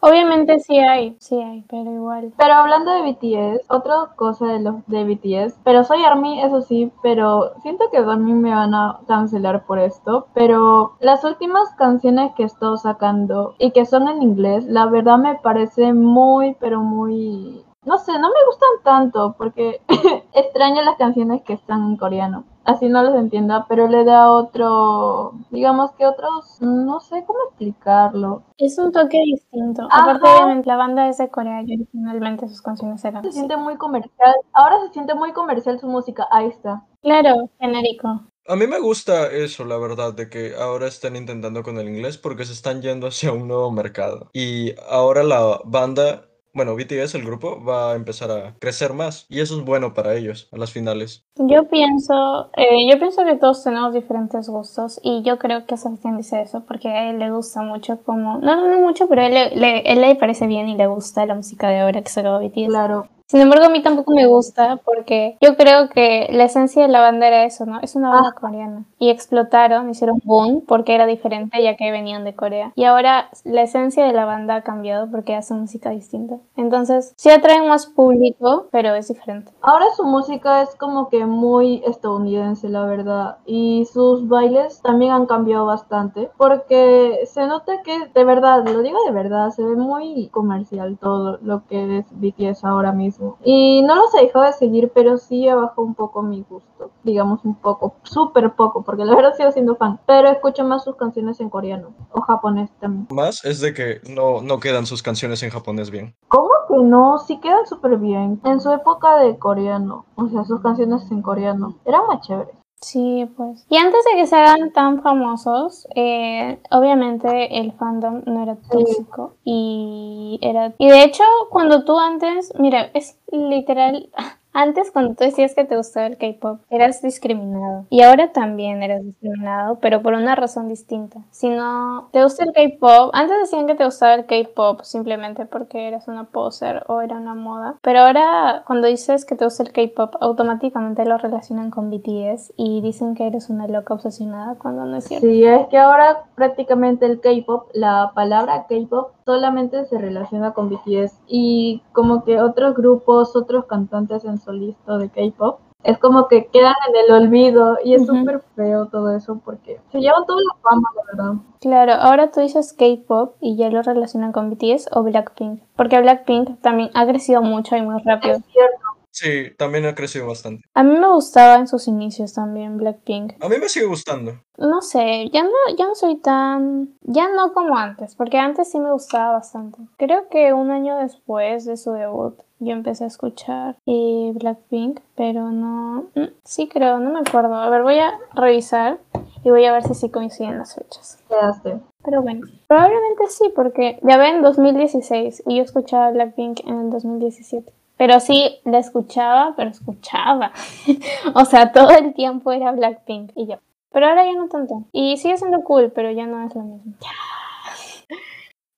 Obviamente 0.00 0.60
sí 0.60 0.78
hay, 0.78 1.16
sí 1.20 1.40
hay, 1.40 1.64
pero 1.68 1.90
igual. 1.92 2.32
Pero 2.36 2.54
hablando 2.54 2.92
de 2.92 3.12
BTS, 3.12 3.66
otra 3.68 4.12
cosa 4.16 4.46
de 4.46 4.60
los 4.60 4.74
de 4.86 5.04
BTS, 5.04 5.58
pero 5.64 5.84
soy 5.84 6.02
ARMY, 6.04 6.42
eso 6.50 6.62
sí, 6.62 6.92
pero 7.02 7.52
siento 7.62 7.84
que 7.90 8.02
también 8.02 8.40
me 8.42 8.54
van 8.54 8.74
a 8.74 9.00
cancelar 9.06 9.64
por 9.64 9.78
esto, 9.78 10.26
pero 10.34 10.96
las 11.00 11.24
últimas 11.24 11.72
canciones 11.76 12.32
que 12.36 12.44
estoy 12.44 12.76
sacando 12.78 13.54
y 13.58 13.70
que 13.70 13.86
son 13.86 14.08
en 14.08 14.22
inglés, 14.22 14.64
la 14.66 14.86
verdad 14.86 15.18
me 15.18 15.36
parece 15.36 15.92
muy, 15.92 16.56
pero 16.60 16.80
muy 16.80 17.64
no 17.82 17.96
sé, 17.98 18.12
no 18.18 18.28
me 18.28 18.44
gustan 18.46 18.68
tanto 18.84 19.34
porque 19.38 19.80
extraño 20.34 20.82
las 20.82 20.96
canciones 20.96 21.42
que 21.42 21.54
están 21.54 21.82
en 21.84 21.96
coreano. 21.96 22.44
Así 22.70 22.88
no 22.88 23.02
los 23.02 23.16
entienda, 23.16 23.66
pero 23.68 23.88
le 23.88 24.04
da 24.04 24.30
otro, 24.30 25.32
digamos 25.50 25.90
que 25.92 26.06
otros, 26.06 26.58
no 26.60 27.00
sé 27.00 27.24
cómo 27.26 27.40
explicarlo. 27.48 28.44
Es 28.58 28.78
un 28.78 28.92
toque 28.92 29.18
distinto. 29.18 29.88
Aparte, 29.90 30.28
obviamente, 30.28 30.68
la 30.68 30.76
banda 30.76 31.08
es 31.08 31.18
de 31.18 31.28
Corea 31.28 31.62
y 31.66 31.74
originalmente 31.74 32.48
sus 32.48 32.62
canciones 32.62 33.04
eran. 33.04 33.24
Se 33.24 33.32
siente 33.32 33.56
muy 33.56 33.76
comercial. 33.76 34.34
Ahora 34.52 34.76
se 34.86 34.92
siente 34.92 35.16
muy 35.16 35.32
comercial 35.32 35.80
su 35.80 35.88
música. 35.88 36.28
Ahí 36.30 36.46
está. 36.46 36.86
Claro, 37.02 37.50
genérico. 37.58 38.20
A 38.46 38.54
mí 38.54 38.68
me 38.68 38.78
gusta 38.78 39.26
eso, 39.32 39.64
la 39.64 39.76
verdad, 39.76 40.14
de 40.14 40.28
que 40.28 40.54
ahora 40.54 40.86
están 40.86 41.16
intentando 41.16 41.64
con 41.64 41.76
el 41.78 41.88
inglés 41.88 42.18
porque 42.18 42.44
se 42.44 42.52
están 42.52 42.82
yendo 42.82 43.08
hacia 43.08 43.32
un 43.32 43.48
nuevo 43.48 43.72
mercado. 43.72 44.30
Y 44.32 44.74
ahora 44.88 45.24
la 45.24 45.60
banda 45.64 46.29
bueno, 46.52 46.74
BTS, 46.74 47.14
el 47.14 47.24
grupo, 47.24 47.62
va 47.62 47.92
a 47.92 47.96
empezar 47.96 48.30
a 48.30 48.54
crecer 48.58 48.92
más 48.92 49.26
y 49.28 49.40
eso 49.40 49.58
es 49.58 49.64
bueno 49.64 49.94
para 49.94 50.14
ellos 50.14 50.48
a 50.52 50.56
las 50.56 50.72
finales. 50.72 51.24
Yo 51.36 51.68
pienso, 51.68 52.50
eh, 52.56 52.90
yo 52.90 52.98
pienso 52.98 53.24
que 53.24 53.36
todos 53.36 53.62
tenemos 53.62 53.94
diferentes 53.94 54.48
gustos 54.48 55.00
y 55.02 55.22
yo 55.22 55.38
creo 55.38 55.66
que 55.66 55.76
Sebastián 55.76 56.16
dice 56.16 56.42
eso 56.42 56.64
porque 56.66 56.88
a 56.88 57.10
él 57.10 57.18
le 57.18 57.30
gusta 57.30 57.62
mucho 57.62 58.02
como, 58.02 58.38
no, 58.38 58.68
no 58.68 58.80
mucho, 58.80 59.08
pero 59.08 59.22
a 59.22 59.26
él, 59.26 59.60
le, 59.60 59.80
él 59.80 60.00
le 60.00 60.14
parece 60.16 60.46
bien 60.46 60.68
y 60.68 60.76
le 60.76 60.86
gusta 60.86 61.26
la 61.26 61.34
música 61.34 61.68
de 61.68 61.80
ahora 61.80 62.02
que 62.02 62.10
sacó 62.10 62.38
BTS. 62.40 62.68
Claro. 62.68 63.08
Sin 63.30 63.40
embargo, 63.40 63.66
a 63.66 63.68
mí 63.68 63.80
tampoco 63.80 64.12
me 64.12 64.26
gusta 64.26 64.80
porque 64.84 65.38
yo 65.40 65.56
creo 65.56 65.88
que 65.88 66.26
la 66.32 66.42
esencia 66.42 66.82
de 66.82 66.88
la 66.88 67.00
banda 67.00 67.28
era 67.28 67.44
eso, 67.44 67.64
¿no? 67.64 67.78
Es 67.78 67.94
una 67.94 68.10
banda 68.10 68.32
coreana. 68.32 68.86
Y 68.98 69.08
explotaron, 69.10 69.88
hicieron 69.88 70.20
boom 70.24 70.64
porque 70.66 70.96
era 70.96 71.06
diferente 71.06 71.62
ya 71.62 71.76
que 71.76 71.92
venían 71.92 72.24
de 72.24 72.34
Corea. 72.34 72.72
Y 72.74 72.86
ahora 72.86 73.30
la 73.44 73.62
esencia 73.62 74.04
de 74.04 74.12
la 74.12 74.24
banda 74.24 74.56
ha 74.56 74.62
cambiado 74.62 75.08
porque 75.12 75.36
hacen 75.36 75.60
música 75.60 75.90
distinta. 75.90 76.38
Entonces, 76.56 77.14
sí 77.14 77.30
atraen 77.30 77.68
más 77.68 77.86
público, 77.86 78.66
pero 78.72 78.96
es 78.96 79.06
diferente. 79.06 79.52
Ahora 79.60 79.84
su 79.96 80.02
música 80.02 80.62
es 80.62 80.74
como 80.74 81.08
que 81.08 81.24
muy 81.24 81.84
estadounidense, 81.86 82.68
la 82.68 82.84
verdad. 82.84 83.36
Y 83.46 83.86
sus 83.92 84.26
bailes 84.26 84.82
también 84.82 85.12
han 85.12 85.26
cambiado 85.26 85.66
bastante 85.66 86.32
porque 86.36 87.20
se 87.26 87.46
nota 87.46 87.80
que 87.84 88.08
de 88.12 88.24
verdad, 88.24 88.64
lo 88.64 88.82
digo 88.82 88.98
de 89.06 89.12
verdad, 89.12 89.50
se 89.50 89.62
ve 89.62 89.76
muy 89.76 90.26
comercial 90.32 90.98
todo 91.00 91.38
lo 91.42 91.64
que 91.66 91.98
es 91.98 92.06
BTS 92.10 92.64
ahora 92.64 92.90
mismo. 92.90 93.19
Y 93.44 93.82
no 93.82 93.94
los 93.96 94.14
he 94.14 94.22
dejado 94.22 94.44
de 94.44 94.52
seguir, 94.52 94.90
pero 94.94 95.18
sí 95.18 95.46
he 95.48 95.54
bajado 95.54 95.82
un 95.82 95.94
poco 95.94 96.22
mi 96.22 96.44
gusto. 96.48 96.90
Digamos 97.02 97.44
un 97.44 97.54
poco, 97.54 97.94
súper 98.02 98.52
poco, 98.54 98.82
porque 98.82 99.04
la 99.04 99.14
verdad 99.14 99.34
sigo 99.36 99.52
siendo 99.52 99.76
fan. 99.76 100.00
Pero 100.06 100.28
escucho 100.28 100.64
más 100.64 100.84
sus 100.84 100.96
canciones 100.96 101.40
en 101.40 101.50
coreano 101.50 101.92
o 102.12 102.20
japonés 102.20 102.70
también. 102.80 103.06
Más 103.10 103.44
es 103.44 103.60
de 103.60 103.74
que 103.74 104.00
no, 104.08 104.42
no 104.42 104.60
quedan 104.60 104.86
sus 104.86 105.02
canciones 105.02 105.42
en 105.42 105.50
japonés 105.50 105.90
bien. 105.90 106.14
¿Cómo 106.28 106.50
que 106.68 106.76
no? 106.76 107.18
Sí 107.18 107.38
quedan 107.40 107.66
súper 107.66 107.96
bien. 107.96 108.40
En 108.44 108.60
su 108.60 108.70
época 108.72 109.18
de 109.18 109.38
coreano, 109.38 110.04
o 110.16 110.28
sea, 110.28 110.44
sus 110.44 110.60
canciones 110.60 111.10
en 111.10 111.22
coreano, 111.22 111.74
eran 111.84 112.06
más 112.06 112.26
chéveres. 112.26 112.59
Sí, 112.82 113.28
pues. 113.36 113.66
Y 113.68 113.76
antes 113.76 114.02
de 114.04 114.18
que 114.18 114.26
se 114.26 114.36
hagan 114.36 114.72
tan 114.72 115.02
famosos, 115.02 115.86
eh, 115.94 116.58
obviamente 116.70 117.58
el 117.60 117.72
fandom 117.72 118.22
no 118.24 118.42
era 118.42 118.56
tóxico 118.56 119.36
y 119.44 120.38
era... 120.40 120.72
Y 120.78 120.88
de 120.88 121.04
hecho, 121.04 121.22
cuando 121.50 121.84
tú 121.84 121.98
antes, 121.98 122.52
mira, 122.58 122.90
es 122.94 123.18
literal, 123.30 124.08
antes, 124.52 124.90
cuando 124.90 125.14
tú 125.14 125.24
decías 125.24 125.54
que 125.54 125.64
te 125.64 125.76
gustaba 125.76 126.06
el 126.06 126.16
K-pop, 126.16 126.60
eras 126.70 127.02
discriminado. 127.02 127.86
Y 127.90 128.02
ahora 128.02 128.32
también 128.32 128.82
eres 128.82 129.04
discriminado, 129.04 129.78
pero 129.80 130.02
por 130.02 130.14
una 130.14 130.34
razón 130.34 130.68
distinta. 130.68 131.20
Si 131.30 131.48
no 131.48 132.08
te 132.12 132.22
gusta 132.22 132.44
el 132.44 132.52
K-pop, 132.52 133.10
antes 133.12 133.38
decían 133.40 133.66
que 133.66 133.74
te 133.74 133.84
gustaba 133.84 134.14
el 134.14 134.26
K-pop 134.26 134.82
simplemente 134.82 135.46
porque 135.46 135.88
eras 135.88 136.08
una 136.08 136.24
poser 136.24 136.84
o 136.88 137.00
era 137.00 137.16
una 137.16 137.34
moda. 137.34 137.76
Pero 137.82 138.00
ahora, 138.00 138.62
cuando 138.66 138.86
dices 138.86 139.24
que 139.24 139.36
te 139.36 139.44
gusta 139.44 139.62
el 139.62 139.72
K-pop, 139.72 140.14
automáticamente 140.20 141.04
lo 141.04 141.18
relacionan 141.18 141.70
con 141.70 141.90
BTS 141.90 142.52
y 142.56 142.80
dicen 142.80 143.14
que 143.14 143.26
eres 143.26 143.50
una 143.50 143.66
loca 143.68 143.94
obsesionada 143.94 144.56
cuando 144.56 144.84
no 144.84 144.96
es 144.96 145.04
cierto. 145.04 145.26
Sí, 145.26 145.44
es 145.44 145.68
que 145.68 145.78
ahora 145.78 146.24
prácticamente 146.34 147.06
el 147.06 147.20
K-pop, 147.20 147.70
la 147.72 148.12
palabra 148.14 148.66
K-pop 148.68 149.12
solamente 149.30 149.84
se 149.84 149.96
relaciona 149.96 150.52
con 150.52 150.68
BTS 150.68 151.20
y 151.28 151.82
como 151.92 152.24
que 152.24 152.40
otros 152.40 152.74
grupos, 152.74 153.36
otros 153.36 153.66
cantantes 153.66 154.24
en 154.24 154.38
solista 154.38 154.98
de 154.98 155.08
K-pop, 155.08 155.60
es 155.84 155.98
como 155.98 156.26
que 156.26 156.48
quedan 156.48 156.74
en 156.88 156.96
el 156.96 157.22
olvido 157.22 157.78
y 157.84 157.94
es 157.94 158.04
súper 158.04 158.42
feo 158.56 158.86
todo 158.86 159.14
eso 159.16 159.40
porque 159.44 159.80
se 159.92 160.00
llevan 160.00 160.26
toda 160.26 160.40
la 160.40 160.60
fama, 160.62 160.88
la 160.96 161.02
verdad. 161.12 161.42
Claro, 161.60 161.92
ahora 161.92 162.32
tú 162.32 162.40
dices 162.40 162.72
K-pop 162.72 163.36
y 163.40 163.56
ya 163.56 163.70
lo 163.70 163.82
relacionan 163.82 164.32
con 164.32 164.50
BTS 164.50 164.88
o 164.92 165.04
Blackpink, 165.04 165.62
porque 165.76 166.00
Blackpink 166.00 166.60
también 166.60 166.90
ha 166.94 167.06
crecido 167.06 167.40
mucho 167.40 167.76
y 167.76 167.82
muy 167.82 168.02
rápido. 168.02 168.34
Es 168.34 168.44
cierto. 168.46 168.89
Sí, 169.12 169.52
también 169.56 169.86
ha 169.86 169.94
crecido 169.94 170.26
bastante. 170.26 170.62
A 170.74 170.82
mí 170.82 170.98
me 170.98 171.08
gustaba 171.08 171.56
en 171.56 171.66
sus 171.66 171.88
inicios 171.88 172.34
también 172.34 172.76
Blackpink. 172.76 173.34
A 173.40 173.48
mí 173.48 173.56
me 173.58 173.68
sigue 173.68 173.86
gustando. 173.86 174.40
No 174.56 174.80
sé, 174.82 175.28
ya 175.32 175.42
no, 175.42 175.50
ya 175.76 175.86
no 175.86 175.94
soy 175.94 176.16
tan, 176.16 176.94
ya 177.02 177.28
no 177.28 177.52
como 177.52 177.76
antes, 177.76 178.14
porque 178.14 178.38
antes 178.38 178.70
sí 178.70 178.78
me 178.78 178.92
gustaba 178.92 179.32
bastante. 179.32 179.78
Creo 179.96 180.28
que 180.28 180.52
un 180.52 180.70
año 180.70 180.96
después 180.98 181.64
de 181.64 181.76
su 181.76 181.92
debut 181.92 182.38
yo 182.60 182.72
empecé 182.72 183.04
a 183.04 183.08
escuchar 183.08 183.76
eh, 183.86 184.32
Blackpink, 184.34 185.00
pero 185.16 185.50
no, 185.50 186.10
mm, 186.14 186.28
sí 186.44 186.68
creo, 186.68 186.98
no 186.98 187.10
me 187.10 187.20
acuerdo. 187.20 187.54
A 187.54 187.70
ver, 187.70 187.82
voy 187.82 187.98
a 187.98 188.12
revisar 188.34 189.00
y 189.42 189.50
voy 189.50 189.64
a 189.64 189.72
ver 189.72 189.82
si 189.82 189.94
sí 189.94 190.10
coinciden 190.10 190.58
las 190.58 190.74
fechas. 190.74 191.18
Quedaste. 191.28 191.80
Pero 192.04 192.22
bueno, 192.22 192.46
probablemente 192.68 193.26
sí, 193.28 193.50
porque 193.54 193.98
ya 194.02 194.18
ven 194.18 194.42
2016 194.42 195.42
y 195.46 195.56
yo 195.56 195.62
escuchaba 195.62 196.10
Blackpink 196.10 196.60
en 196.66 196.80
el 196.80 196.90
2017. 196.90 197.72
Pero 198.00 198.18
sí, 198.18 198.62
la 198.64 198.78
escuchaba, 198.78 199.52
pero 199.54 199.68
escuchaba. 199.68 200.52
o 201.34 201.44
sea, 201.44 201.70
todo 201.70 201.90
el 201.90 202.14
tiempo 202.14 202.50
era 202.50 202.72
Blackpink 202.72 203.32
y 203.36 203.46
yo. 203.46 203.56
Pero 203.92 204.06
ahora 204.06 204.24
ya 204.24 204.32
no 204.32 204.48
tanto. 204.48 204.84
Y 204.90 205.18
sigue 205.18 205.36
siendo 205.36 205.62
cool, 205.64 205.92
pero 205.94 206.10
ya 206.10 206.24
no 206.24 206.42
es 206.46 206.54
lo 206.54 206.62
mismo. 206.62 206.94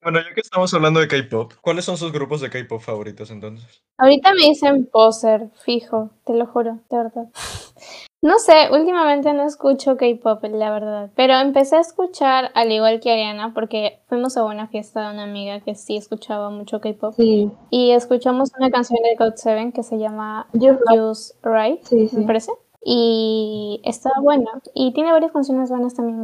Bueno, 0.02 0.18
ya 0.20 0.34
que 0.34 0.40
estamos 0.40 0.74
hablando 0.74 0.98
de 1.00 1.06
K-pop, 1.08 1.52
¿cuáles 1.60 1.84
son 1.84 1.96
sus 1.96 2.10
grupos 2.12 2.40
de 2.40 2.50
K-pop 2.50 2.80
favoritos 2.80 3.30
entonces? 3.30 3.82
Ahorita 3.98 4.34
me 4.34 4.46
dicen 4.48 4.86
poser, 4.86 5.48
fijo, 5.64 6.10
te 6.24 6.34
lo 6.34 6.46
juro, 6.46 6.78
de 6.90 6.96
verdad. 6.96 7.26
No 8.24 8.38
sé, 8.38 8.68
últimamente 8.70 9.32
no 9.32 9.44
escucho 9.44 9.96
K-pop, 9.96 10.44
la 10.44 10.70
verdad. 10.70 11.10
Pero 11.16 11.34
empecé 11.40 11.74
a 11.74 11.80
escuchar, 11.80 12.52
al 12.54 12.70
igual 12.70 13.00
que 13.00 13.10
Ariana, 13.10 13.52
porque 13.52 13.98
fuimos 14.06 14.36
a 14.36 14.44
una 14.44 14.68
fiesta 14.68 15.08
de 15.08 15.12
una 15.14 15.24
amiga 15.24 15.58
que 15.58 15.74
sí 15.74 15.96
escuchaba 15.96 16.48
mucho 16.48 16.80
K-pop. 16.80 17.14
Sí. 17.16 17.50
Y 17.70 17.90
escuchamos 17.90 18.50
una 18.56 18.70
canción 18.70 19.00
de 19.02 19.16
God7 19.18 19.72
que 19.72 19.82
se 19.82 19.98
llama. 19.98 20.46
Use 20.52 21.34
Right, 21.42 21.82
Sí, 21.82 22.06
sí. 22.06 22.16
me 22.18 22.26
parece. 22.26 22.52
Y 22.84 23.80
está 23.84 24.10
buena. 24.20 24.52
Y 24.72 24.92
tiene 24.92 25.10
varias 25.10 25.32
canciones 25.32 25.70
buenas 25.70 25.94
también 25.94 26.22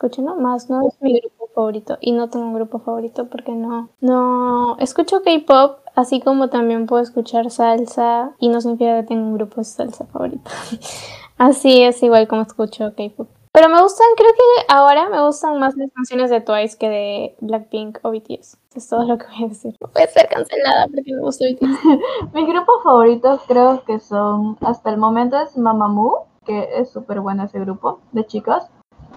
God7. 0.00 0.06
Escúchenlo 0.06 0.36
más, 0.36 0.70
no 0.70 0.86
es 0.86 1.00
mi 1.00 1.20
grupo 1.20 1.48
favorito. 1.54 1.98
Y 2.00 2.12
no 2.12 2.30
tengo 2.30 2.46
un 2.46 2.54
grupo 2.54 2.78
favorito 2.78 3.28
porque 3.28 3.52
no. 3.52 3.90
No. 4.00 4.76
Escucho 4.78 5.22
K-pop, 5.22 5.80
así 5.94 6.20
como 6.20 6.48
también 6.48 6.86
puedo 6.86 7.02
escuchar 7.02 7.50
salsa. 7.50 8.32
Y 8.38 8.48
no 8.48 8.60
significa 8.60 9.00
que 9.00 9.08
tenga 9.08 9.22
un 9.22 9.34
grupo 9.34 9.56
de 9.56 9.64
salsa 9.64 10.06
favorito. 10.06 10.50
así 11.38 11.82
es 11.82 12.02
igual 12.02 12.28
como 12.28 12.42
escucho 12.42 12.94
K-pop. 12.96 13.28
Pero 13.52 13.68
me 13.68 13.82
gustan, 13.82 14.06
creo 14.16 14.30
que 14.32 14.72
ahora 14.72 15.08
me 15.08 15.20
gustan 15.26 15.58
más 15.58 15.76
las 15.76 15.90
canciones 15.92 16.30
de 16.30 16.40
Twice 16.40 16.78
que 16.78 16.88
de 16.88 17.36
Blackpink 17.40 17.98
o 18.02 18.12
BTS. 18.12 18.56
Es 18.76 18.88
todo 18.88 19.02
lo 19.04 19.18
que 19.18 19.26
voy 19.26 19.44
a 19.44 19.48
decir. 19.48 19.76
No 19.80 19.88
puede 19.88 20.06
ser 20.08 20.28
cancelada 20.28 20.86
porque 20.86 21.12
me 21.12 21.20
gusta 21.20 21.44
BTS. 21.44 22.32
Mis 22.32 22.46
grupos 22.46 22.82
favoritos 22.84 23.40
creo 23.48 23.82
que 23.84 23.98
son, 23.98 24.56
hasta 24.60 24.90
el 24.90 24.98
momento 24.98 25.36
es 25.38 25.56
Mamamoo, 25.56 26.28
que 26.46 26.68
es 26.76 26.90
súper 26.90 27.20
bueno 27.20 27.44
ese 27.44 27.58
grupo 27.58 28.00
de 28.12 28.24
chicas, 28.24 28.70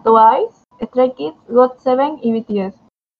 Twice, 0.03 0.62
Stray 0.81 1.13
Kids, 1.13 1.37
GOT7 1.49 2.19
y 2.21 2.39
BTS. 2.39 2.75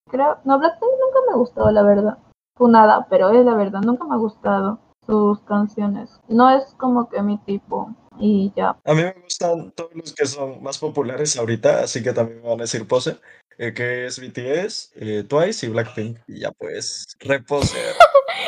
Creo, 0.09 0.37
no, 0.45 0.59
Blackpink 0.59 0.91
nunca 0.91 1.19
me 1.27 1.33
ha 1.33 1.37
gustado, 1.37 1.71
la 1.71 1.83
verdad. 1.83 2.17
nada, 2.59 3.07
pero 3.09 3.31
es 3.31 3.45
la 3.45 3.55
verdad, 3.55 3.81
nunca 3.81 4.05
me 4.05 4.15
ha 4.15 4.17
gustado 4.17 4.79
sus 5.05 5.39
canciones. 5.41 6.19
No 6.27 6.49
es 6.49 6.75
como 6.77 7.09
que 7.09 7.21
mi 7.21 7.37
tipo 7.39 7.89
y 8.19 8.53
ya. 8.55 8.77
A 8.85 8.93
mí 8.93 9.01
me 9.01 9.13
gustan 9.23 9.71
todos 9.71 9.91
los 9.95 10.13
que 10.13 10.25
son 10.25 10.61
más 10.61 10.77
populares 10.77 11.37
ahorita, 11.37 11.83
así 11.83 12.03
que 12.03 12.13
también 12.13 12.41
me 12.41 12.49
van 12.49 12.59
a 12.59 12.63
decir 12.63 12.87
pose, 12.87 13.17
eh, 13.57 13.73
que 13.73 14.05
es 14.05 14.19
BTS, 14.19 14.91
eh, 14.95 15.23
Twice 15.23 15.65
y 15.65 15.69
Blackpink. 15.69 16.19
Y 16.27 16.41
ya 16.41 16.51
pues, 16.51 17.05
reposer. 17.19 17.95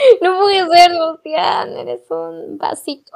No 0.22 0.40
puede 0.40 0.66
ser, 0.68 0.92
Lucian, 0.92 1.78
eres 1.78 2.02
un 2.10 2.58
básico. 2.58 3.12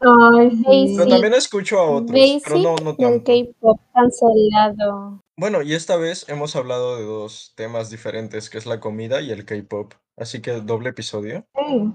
Ay, 0.00 0.50
sí. 0.50 0.64
Basic. 0.64 0.96
Pero 0.96 1.08
también 1.08 1.34
escucho 1.34 1.78
a 1.78 1.90
otros, 1.90 2.18
pero 2.44 2.58
no, 2.58 2.76
no 2.76 2.96
tanto. 2.96 3.24
K-pop 3.24 3.80
cancelado. 3.94 5.20
Bueno, 5.36 5.62
y 5.62 5.74
esta 5.74 5.96
vez 5.96 6.28
hemos 6.28 6.54
hablado 6.56 6.96
de 6.96 7.04
dos 7.04 7.52
temas 7.56 7.90
diferentes, 7.90 8.50
que 8.50 8.58
es 8.58 8.66
la 8.66 8.80
comida 8.80 9.20
y 9.20 9.30
el 9.30 9.44
K-pop. 9.44 9.94
Así 10.16 10.42
que 10.42 10.52
doble 10.60 10.90
episodio. 10.90 11.44
Sí. 11.56 11.92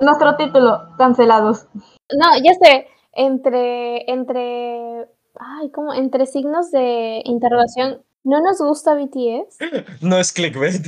Nuestro 0.00 0.36
título, 0.36 0.94
cancelados. 0.96 1.66
No, 1.74 2.26
ya 2.42 2.52
sé, 2.62 2.86
entre, 3.12 4.10
entre, 4.10 5.08
ay, 5.34 5.70
¿cómo? 5.74 5.92
Entre 5.92 6.24
signos 6.26 6.70
de 6.70 7.20
interrogación, 7.24 8.02
¿no 8.24 8.40
nos 8.40 8.58
gusta 8.58 8.94
BTS? 8.94 9.58
No 10.02 10.18
es 10.18 10.32
clickbait. 10.32 10.86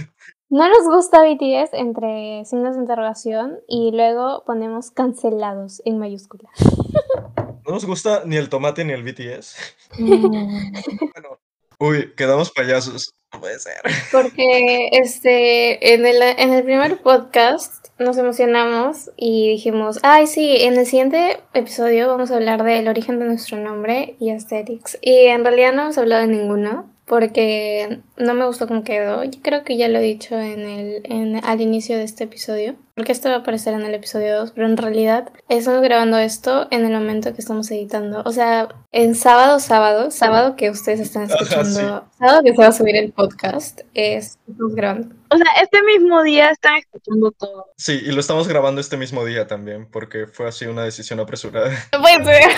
No 0.50 0.68
nos 0.68 0.82
gusta 0.84 1.22
BTS 1.22 1.74
entre 1.74 2.44
signos 2.44 2.74
de 2.74 2.80
interrogación 2.80 3.60
y 3.68 3.92
luego 3.92 4.42
ponemos 4.44 4.90
cancelados 4.90 5.80
en 5.84 5.98
mayúscula. 5.98 6.50
No 7.66 7.74
nos 7.74 7.84
gusta 7.84 8.22
ni 8.24 8.36
el 8.36 8.48
tomate 8.48 8.84
ni 8.84 8.94
el 8.94 9.04
BTS. 9.04 9.54
Mm, 9.98 10.72
Bueno, 11.12 11.38
uy, 11.78 12.12
quedamos 12.16 12.50
payasos. 12.50 13.14
No 13.32 13.38
puede 13.38 13.60
ser. 13.60 13.76
Porque 14.10 14.88
este, 14.92 15.94
en 15.94 16.04
el, 16.04 16.20
en 16.20 16.52
el 16.52 16.64
primer 16.64 17.00
podcast 17.00 17.88
nos 18.00 18.16
emocionamos 18.16 19.10
y 19.16 19.50
dijimos, 19.50 20.00
ay 20.02 20.26
sí, 20.26 20.56
en 20.62 20.78
el 20.78 20.86
siguiente 20.86 21.38
episodio 21.52 22.08
vamos 22.08 22.32
a 22.32 22.36
hablar 22.36 22.64
del 22.64 22.88
origen 22.88 23.20
de 23.20 23.26
nuestro 23.26 23.58
nombre 23.58 24.16
y 24.18 24.30
aesthetics. 24.30 24.98
Y 25.00 25.26
en 25.26 25.44
realidad 25.44 25.72
no 25.72 25.82
hemos 25.82 25.98
hablado 25.98 26.22
de 26.22 26.28
ninguno, 26.28 26.90
porque 27.10 28.02
no 28.18 28.34
me 28.34 28.46
gustó 28.46 28.68
cómo 28.68 28.84
quedó. 28.84 29.24
Yo 29.24 29.40
creo 29.42 29.64
que 29.64 29.76
ya 29.76 29.88
lo 29.88 29.98
he 29.98 30.02
dicho 30.02 30.38
en 30.38 30.60
el, 30.60 31.00
en, 31.02 31.44
al 31.44 31.60
inicio 31.60 31.96
de 31.96 32.04
este 32.04 32.22
episodio, 32.22 32.76
porque 32.94 33.10
esto 33.10 33.28
va 33.28 33.34
a 33.34 33.38
aparecer 33.38 33.74
en 33.74 33.82
el 33.82 33.92
episodio 33.94 34.36
2, 34.36 34.52
pero 34.52 34.68
en 34.68 34.76
realidad 34.76 35.32
estamos 35.48 35.82
grabando 35.82 36.18
esto 36.18 36.68
en 36.70 36.84
el 36.84 36.92
momento 36.92 37.34
que 37.34 37.40
estamos 37.40 37.68
editando. 37.72 38.22
O 38.24 38.30
sea, 38.30 38.68
en 38.92 39.16
sábado, 39.16 39.58
sábado, 39.58 40.12
sábado 40.12 40.54
que 40.54 40.70
ustedes 40.70 41.00
están 41.00 41.24
escuchando, 41.24 42.08
sábado 42.16 42.42
que 42.44 42.54
se 42.54 42.62
va 42.62 42.68
a 42.68 42.72
subir 42.72 42.94
el 42.94 43.10
podcast, 43.12 43.80
es, 43.92 44.38
estamos 44.46 44.76
grabando. 44.76 45.16
O 45.30 45.36
sea, 45.36 45.46
este 45.60 45.82
mismo 45.82 46.22
día 46.22 46.50
están 46.50 46.76
escuchando 46.76 47.32
todo. 47.32 47.72
Sí, 47.76 48.02
y 48.04 48.12
lo 48.12 48.20
estamos 48.20 48.46
grabando 48.46 48.80
este 48.80 48.96
mismo 48.96 49.24
día 49.24 49.48
también, 49.48 49.90
porque 49.90 50.28
fue 50.28 50.46
así 50.46 50.66
una 50.66 50.84
decisión 50.84 51.18
apresurada. 51.18 51.72
No 51.92 52.02
puede 52.02 52.24
ser. 52.24 52.50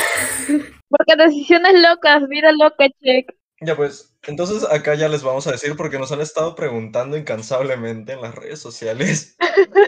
Porque 0.91 1.17
decisiones 1.17 1.73
locas, 1.81 2.29
vida 2.29 2.53
loca, 2.53 2.85
check. 3.03 3.35
Ya 3.63 3.75
pues, 3.77 4.12
entonces 4.27 4.65
acá 4.71 4.95
ya 4.95 5.09
les 5.09 5.23
vamos 5.23 5.47
a 5.47 5.53
decir 5.53 5.75
porque 5.77 5.99
nos 5.99 6.13
han 6.13 6.21
estado 6.21 6.55
preguntando 6.55 7.17
incansablemente 7.17 8.13
en 8.13 8.21
las 8.23 8.35
redes 8.35 8.61
sociales 8.61 9.37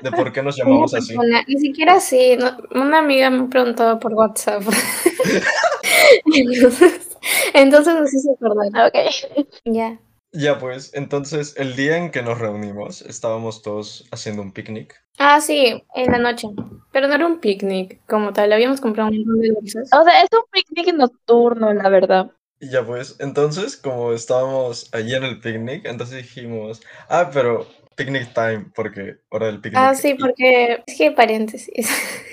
de 0.03 0.11
por 0.13 0.33
qué 0.33 0.43
nos 0.43 0.57
llamamos 0.59 0.95
así. 0.95 1.15
Una- 1.17 1.43
ni 1.47 1.59
siquiera 1.59 1.95
así. 1.95 2.37
no- 2.37 2.57
una 2.81 2.99
amiga 2.99 3.31
me 3.31 3.49
preguntó 3.49 3.99
por 4.01 4.13
WhatsApp. 4.15 4.63
entonces, 6.35 7.17
entonces 7.55 7.95
nos 7.95 8.13
hizo 8.15 8.33
acordar. 8.33 8.87
Ok. 8.89 9.47
Ya. 9.65 9.99
Ya 10.37 10.59
pues, 10.59 10.91
entonces 10.95 11.55
el 11.57 11.77
día 11.77 11.97
en 11.97 12.11
que 12.11 12.21
nos 12.23 12.39
reunimos 12.41 13.03
estábamos 13.03 13.63
todos 13.63 14.05
haciendo 14.11 14.43
un 14.43 14.53
picnic. 14.53 15.01
Ah, 15.17 15.41
sí, 15.41 15.81
en 15.95 16.11
la 16.11 16.19
noche. 16.19 16.49
Pero 16.93 17.07
no 17.07 17.15
era 17.15 17.27
un 17.27 17.39
picnic 17.39 18.01
como 18.09 18.33
tal. 18.33 18.53
Habíamos 18.53 18.81
comprado 18.81 19.11
un 19.11 19.19
montón 19.19 19.41
de 19.41 19.49
dulces. 19.51 19.89
O 19.93 20.03
sea, 20.03 20.23
es 20.23 20.29
un 20.33 20.43
picnic 20.51 20.93
nocturno, 20.95 21.73
la 21.73 21.89
verdad. 21.89 22.33
Y 22.65 22.71
ya 22.71 22.83
pues, 22.83 23.17
entonces 23.19 23.77
como 23.77 24.15
estábamos 24.15 24.89
allí 24.95 25.15
en 25.15 25.25
el 25.25 25.39
picnic, 25.39 25.85
entonces 25.85 26.23
dijimos, 26.23 26.81
ah, 27.11 27.31
pero 27.31 27.67
picnic 27.95 28.33
time, 28.33 28.67
porque 28.75 29.17
hora 29.29 29.49
del 29.49 29.61
picnic. 29.61 29.79
Ah, 29.79 29.95
sí, 29.95 30.15
porque 30.15 30.83
es 30.87 30.97
que 30.97 31.11
paréntesis. 31.11 31.89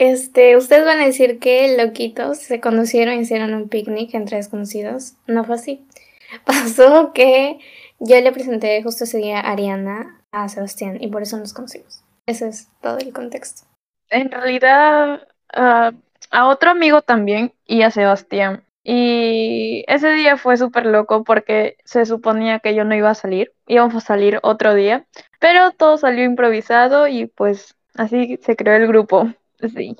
Este, 0.00 0.56
ustedes 0.56 0.84
van 0.84 1.00
a 1.00 1.06
decir 1.06 1.40
que 1.40 1.76
loquitos 1.76 2.38
se 2.38 2.60
conocieron 2.60 3.14
y 3.14 3.22
hicieron 3.22 3.52
un 3.52 3.68
picnic 3.68 4.14
entre 4.14 4.36
desconocidos. 4.36 5.14
No 5.26 5.42
fue 5.42 5.56
así. 5.56 5.88
Pasó 6.44 7.12
que 7.12 7.58
yo 7.98 8.20
le 8.20 8.30
presenté 8.30 8.80
justo 8.80 9.02
ese 9.02 9.18
día 9.18 9.40
a 9.40 9.50
Ariana 9.50 10.22
a 10.30 10.48
Sebastián 10.48 10.98
y 11.00 11.08
por 11.08 11.22
eso 11.22 11.36
nos 11.36 11.52
conocimos. 11.52 12.04
Ese 12.26 12.46
es 12.46 12.68
todo 12.80 12.98
el 12.98 13.12
contexto. 13.12 13.62
En 14.10 14.30
realidad, 14.30 15.26
ah, 15.52 15.90
a 16.30 16.46
otro 16.46 16.70
amigo 16.70 17.02
también 17.02 17.52
y 17.66 17.82
a 17.82 17.90
Sebastián. 17.90 18.62
Y 18.90 19.84
ese 19.86 20.14
día 20.14 20.38
fue 20.38 20.56
súper 20.56 20.86
loco 20.86 21.22
porque 21.22 21.76
se 21.84 22.06
suponía 22.06 22.60
que 22.60 22.74
yo 22.74 22.84
no 22.84 22.94
iba 22.94 23.10
a 23.10 23.14
salir, 23.14 23.52
íbamos 23.66 23.94
a 23.96 24.00
salir 24.00 24.40
otro 24.42 24.72
día, 24.74 25.06
pero 25.40 25.72
todo 25.72 25.98
salió 25.98 26.24
improvisado 26.24 27.06
y 27.06 27.26
pues 27.26 27.76
así 27.96 28.38
se 28.42 28.56
creó 28.56 28.76
el 28.76 28.86
grupo. 28.88 29.30
Sí. 29.76 29.96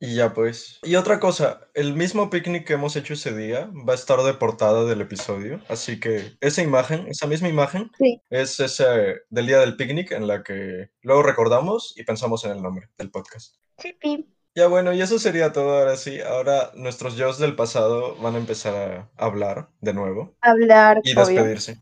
Y 0.00 0.16
ya 0.16 0.32
pues. 0.32 0.80
Y 0.82 0.96
otra 0.96 1.20
cosa, 1.20 1.68
el 1.74 1.92
mismo 1.94 2.30
picnic 2.30 2.66
que 2.66 2.72
hemos 2.72 2.96
hecho 2.96 3.12
ese 3.12 3.36
día 3.36 3.70
va 3.88 3.92
a 3.92 3.96
estar 3.96 4.18
de 4.22 4.34
portada 4.34 4.86
del 4.86 5.02
episodio, 5.02 5.60
así 5.68 6.00
que 6.00 6.32
esa 6.40 6.62
imagen, 6.62 7.06
esa 7.08 7.28
misma 7.28 7.48
imagen, 7.48 7.90
Sí. 7.98 8.20
es 8.30 8.58
ese 8.58 9.20
del 9.30 9.46
día 9.46 9.58
del 9.60 9.76
picnic 9.76 10.10
en 10.10 10.26
la 10.26 10.42
que 10.42 10.88
luego 11.02 11.22
recordamos 11.22 11.94
y 11.96 12.02
pensamos 12.02 12.44
en 12.44 12.52
el 12.52 12.62
nombre 12.62 12.88
del 12.98 13.10
podcast. 13.10 13.54
Ya 14.54 14.66
bueno, 14.66 14.92
y 14.92 15.00
eso 15.00 15.18
sería 15.18 15.52
todo 15.52 15.78
ahora 15.78 15.96
sí. 15.96 16.20
Ahora 16.20 16.72
nuestros 16.74 17.16
yo's 17.16 17.38
del 17.38 17.56
pasado 17.56 18.16
van 18.16 18.34
a 18.34 18.38
empezar 18.38 18.74
a 19.16 19.24
hablar 19.24 19.68
de 19.80 19.94
nuevo 19.94 20.34
Hablar, 20.40 21.00
y 21.04 21.12
obvio. 21.12 21.24
despedirse 21.26 21.80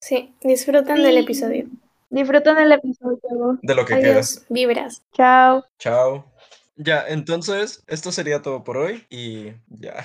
Sí, 0.00 0.34
disfrutan 0.42 1.02
del 1.02 1.18
episodio. 1.18 1.66
Disfrutan 2.10 2.58
el 2.58 2.72
episodio. 2.72 3.58
de 3.62 3.74
lo 3.74 3.84
que 3.84 3.96
queda. 3.98 4.12
Adiós, 4.12 4.44
vibras. 4.48 5.02
Chao. 5.12 5.64
Chao. 5.78 6.24
Ya, 6.76 7.04
entonces, 7.08 7.82
esto 7.88 8.12
sería 8.12 8.40
todo 8.40 8.62
por 8.64 8.76
hoy 8.76 9.04
y 9.10 9.52
ya. 9.68 10.04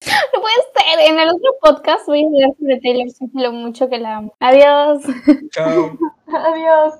No 0.32 0.40
puede 0.40 0.54
ser. 0.76 1.10
En 1.12 1.18
el 1.18 1.28
otro 1.28 1.50
podcast 1.60 2.06
voy 2.06 2.22
a 2.22 2.26
hablar 2.26 2.56
sobre 2.60 2.80
Taylor 2.80 3.10
Swift 3.10 3.30
lo 3.34 3.50
mucho 3.52 3.88
que 3.88 3.98
la 3.98 4.18
amo. 4.18 4.36
Adiós. 4.38 5.02
Chao. 5.50 5.98
Adiós. 6.28 6.94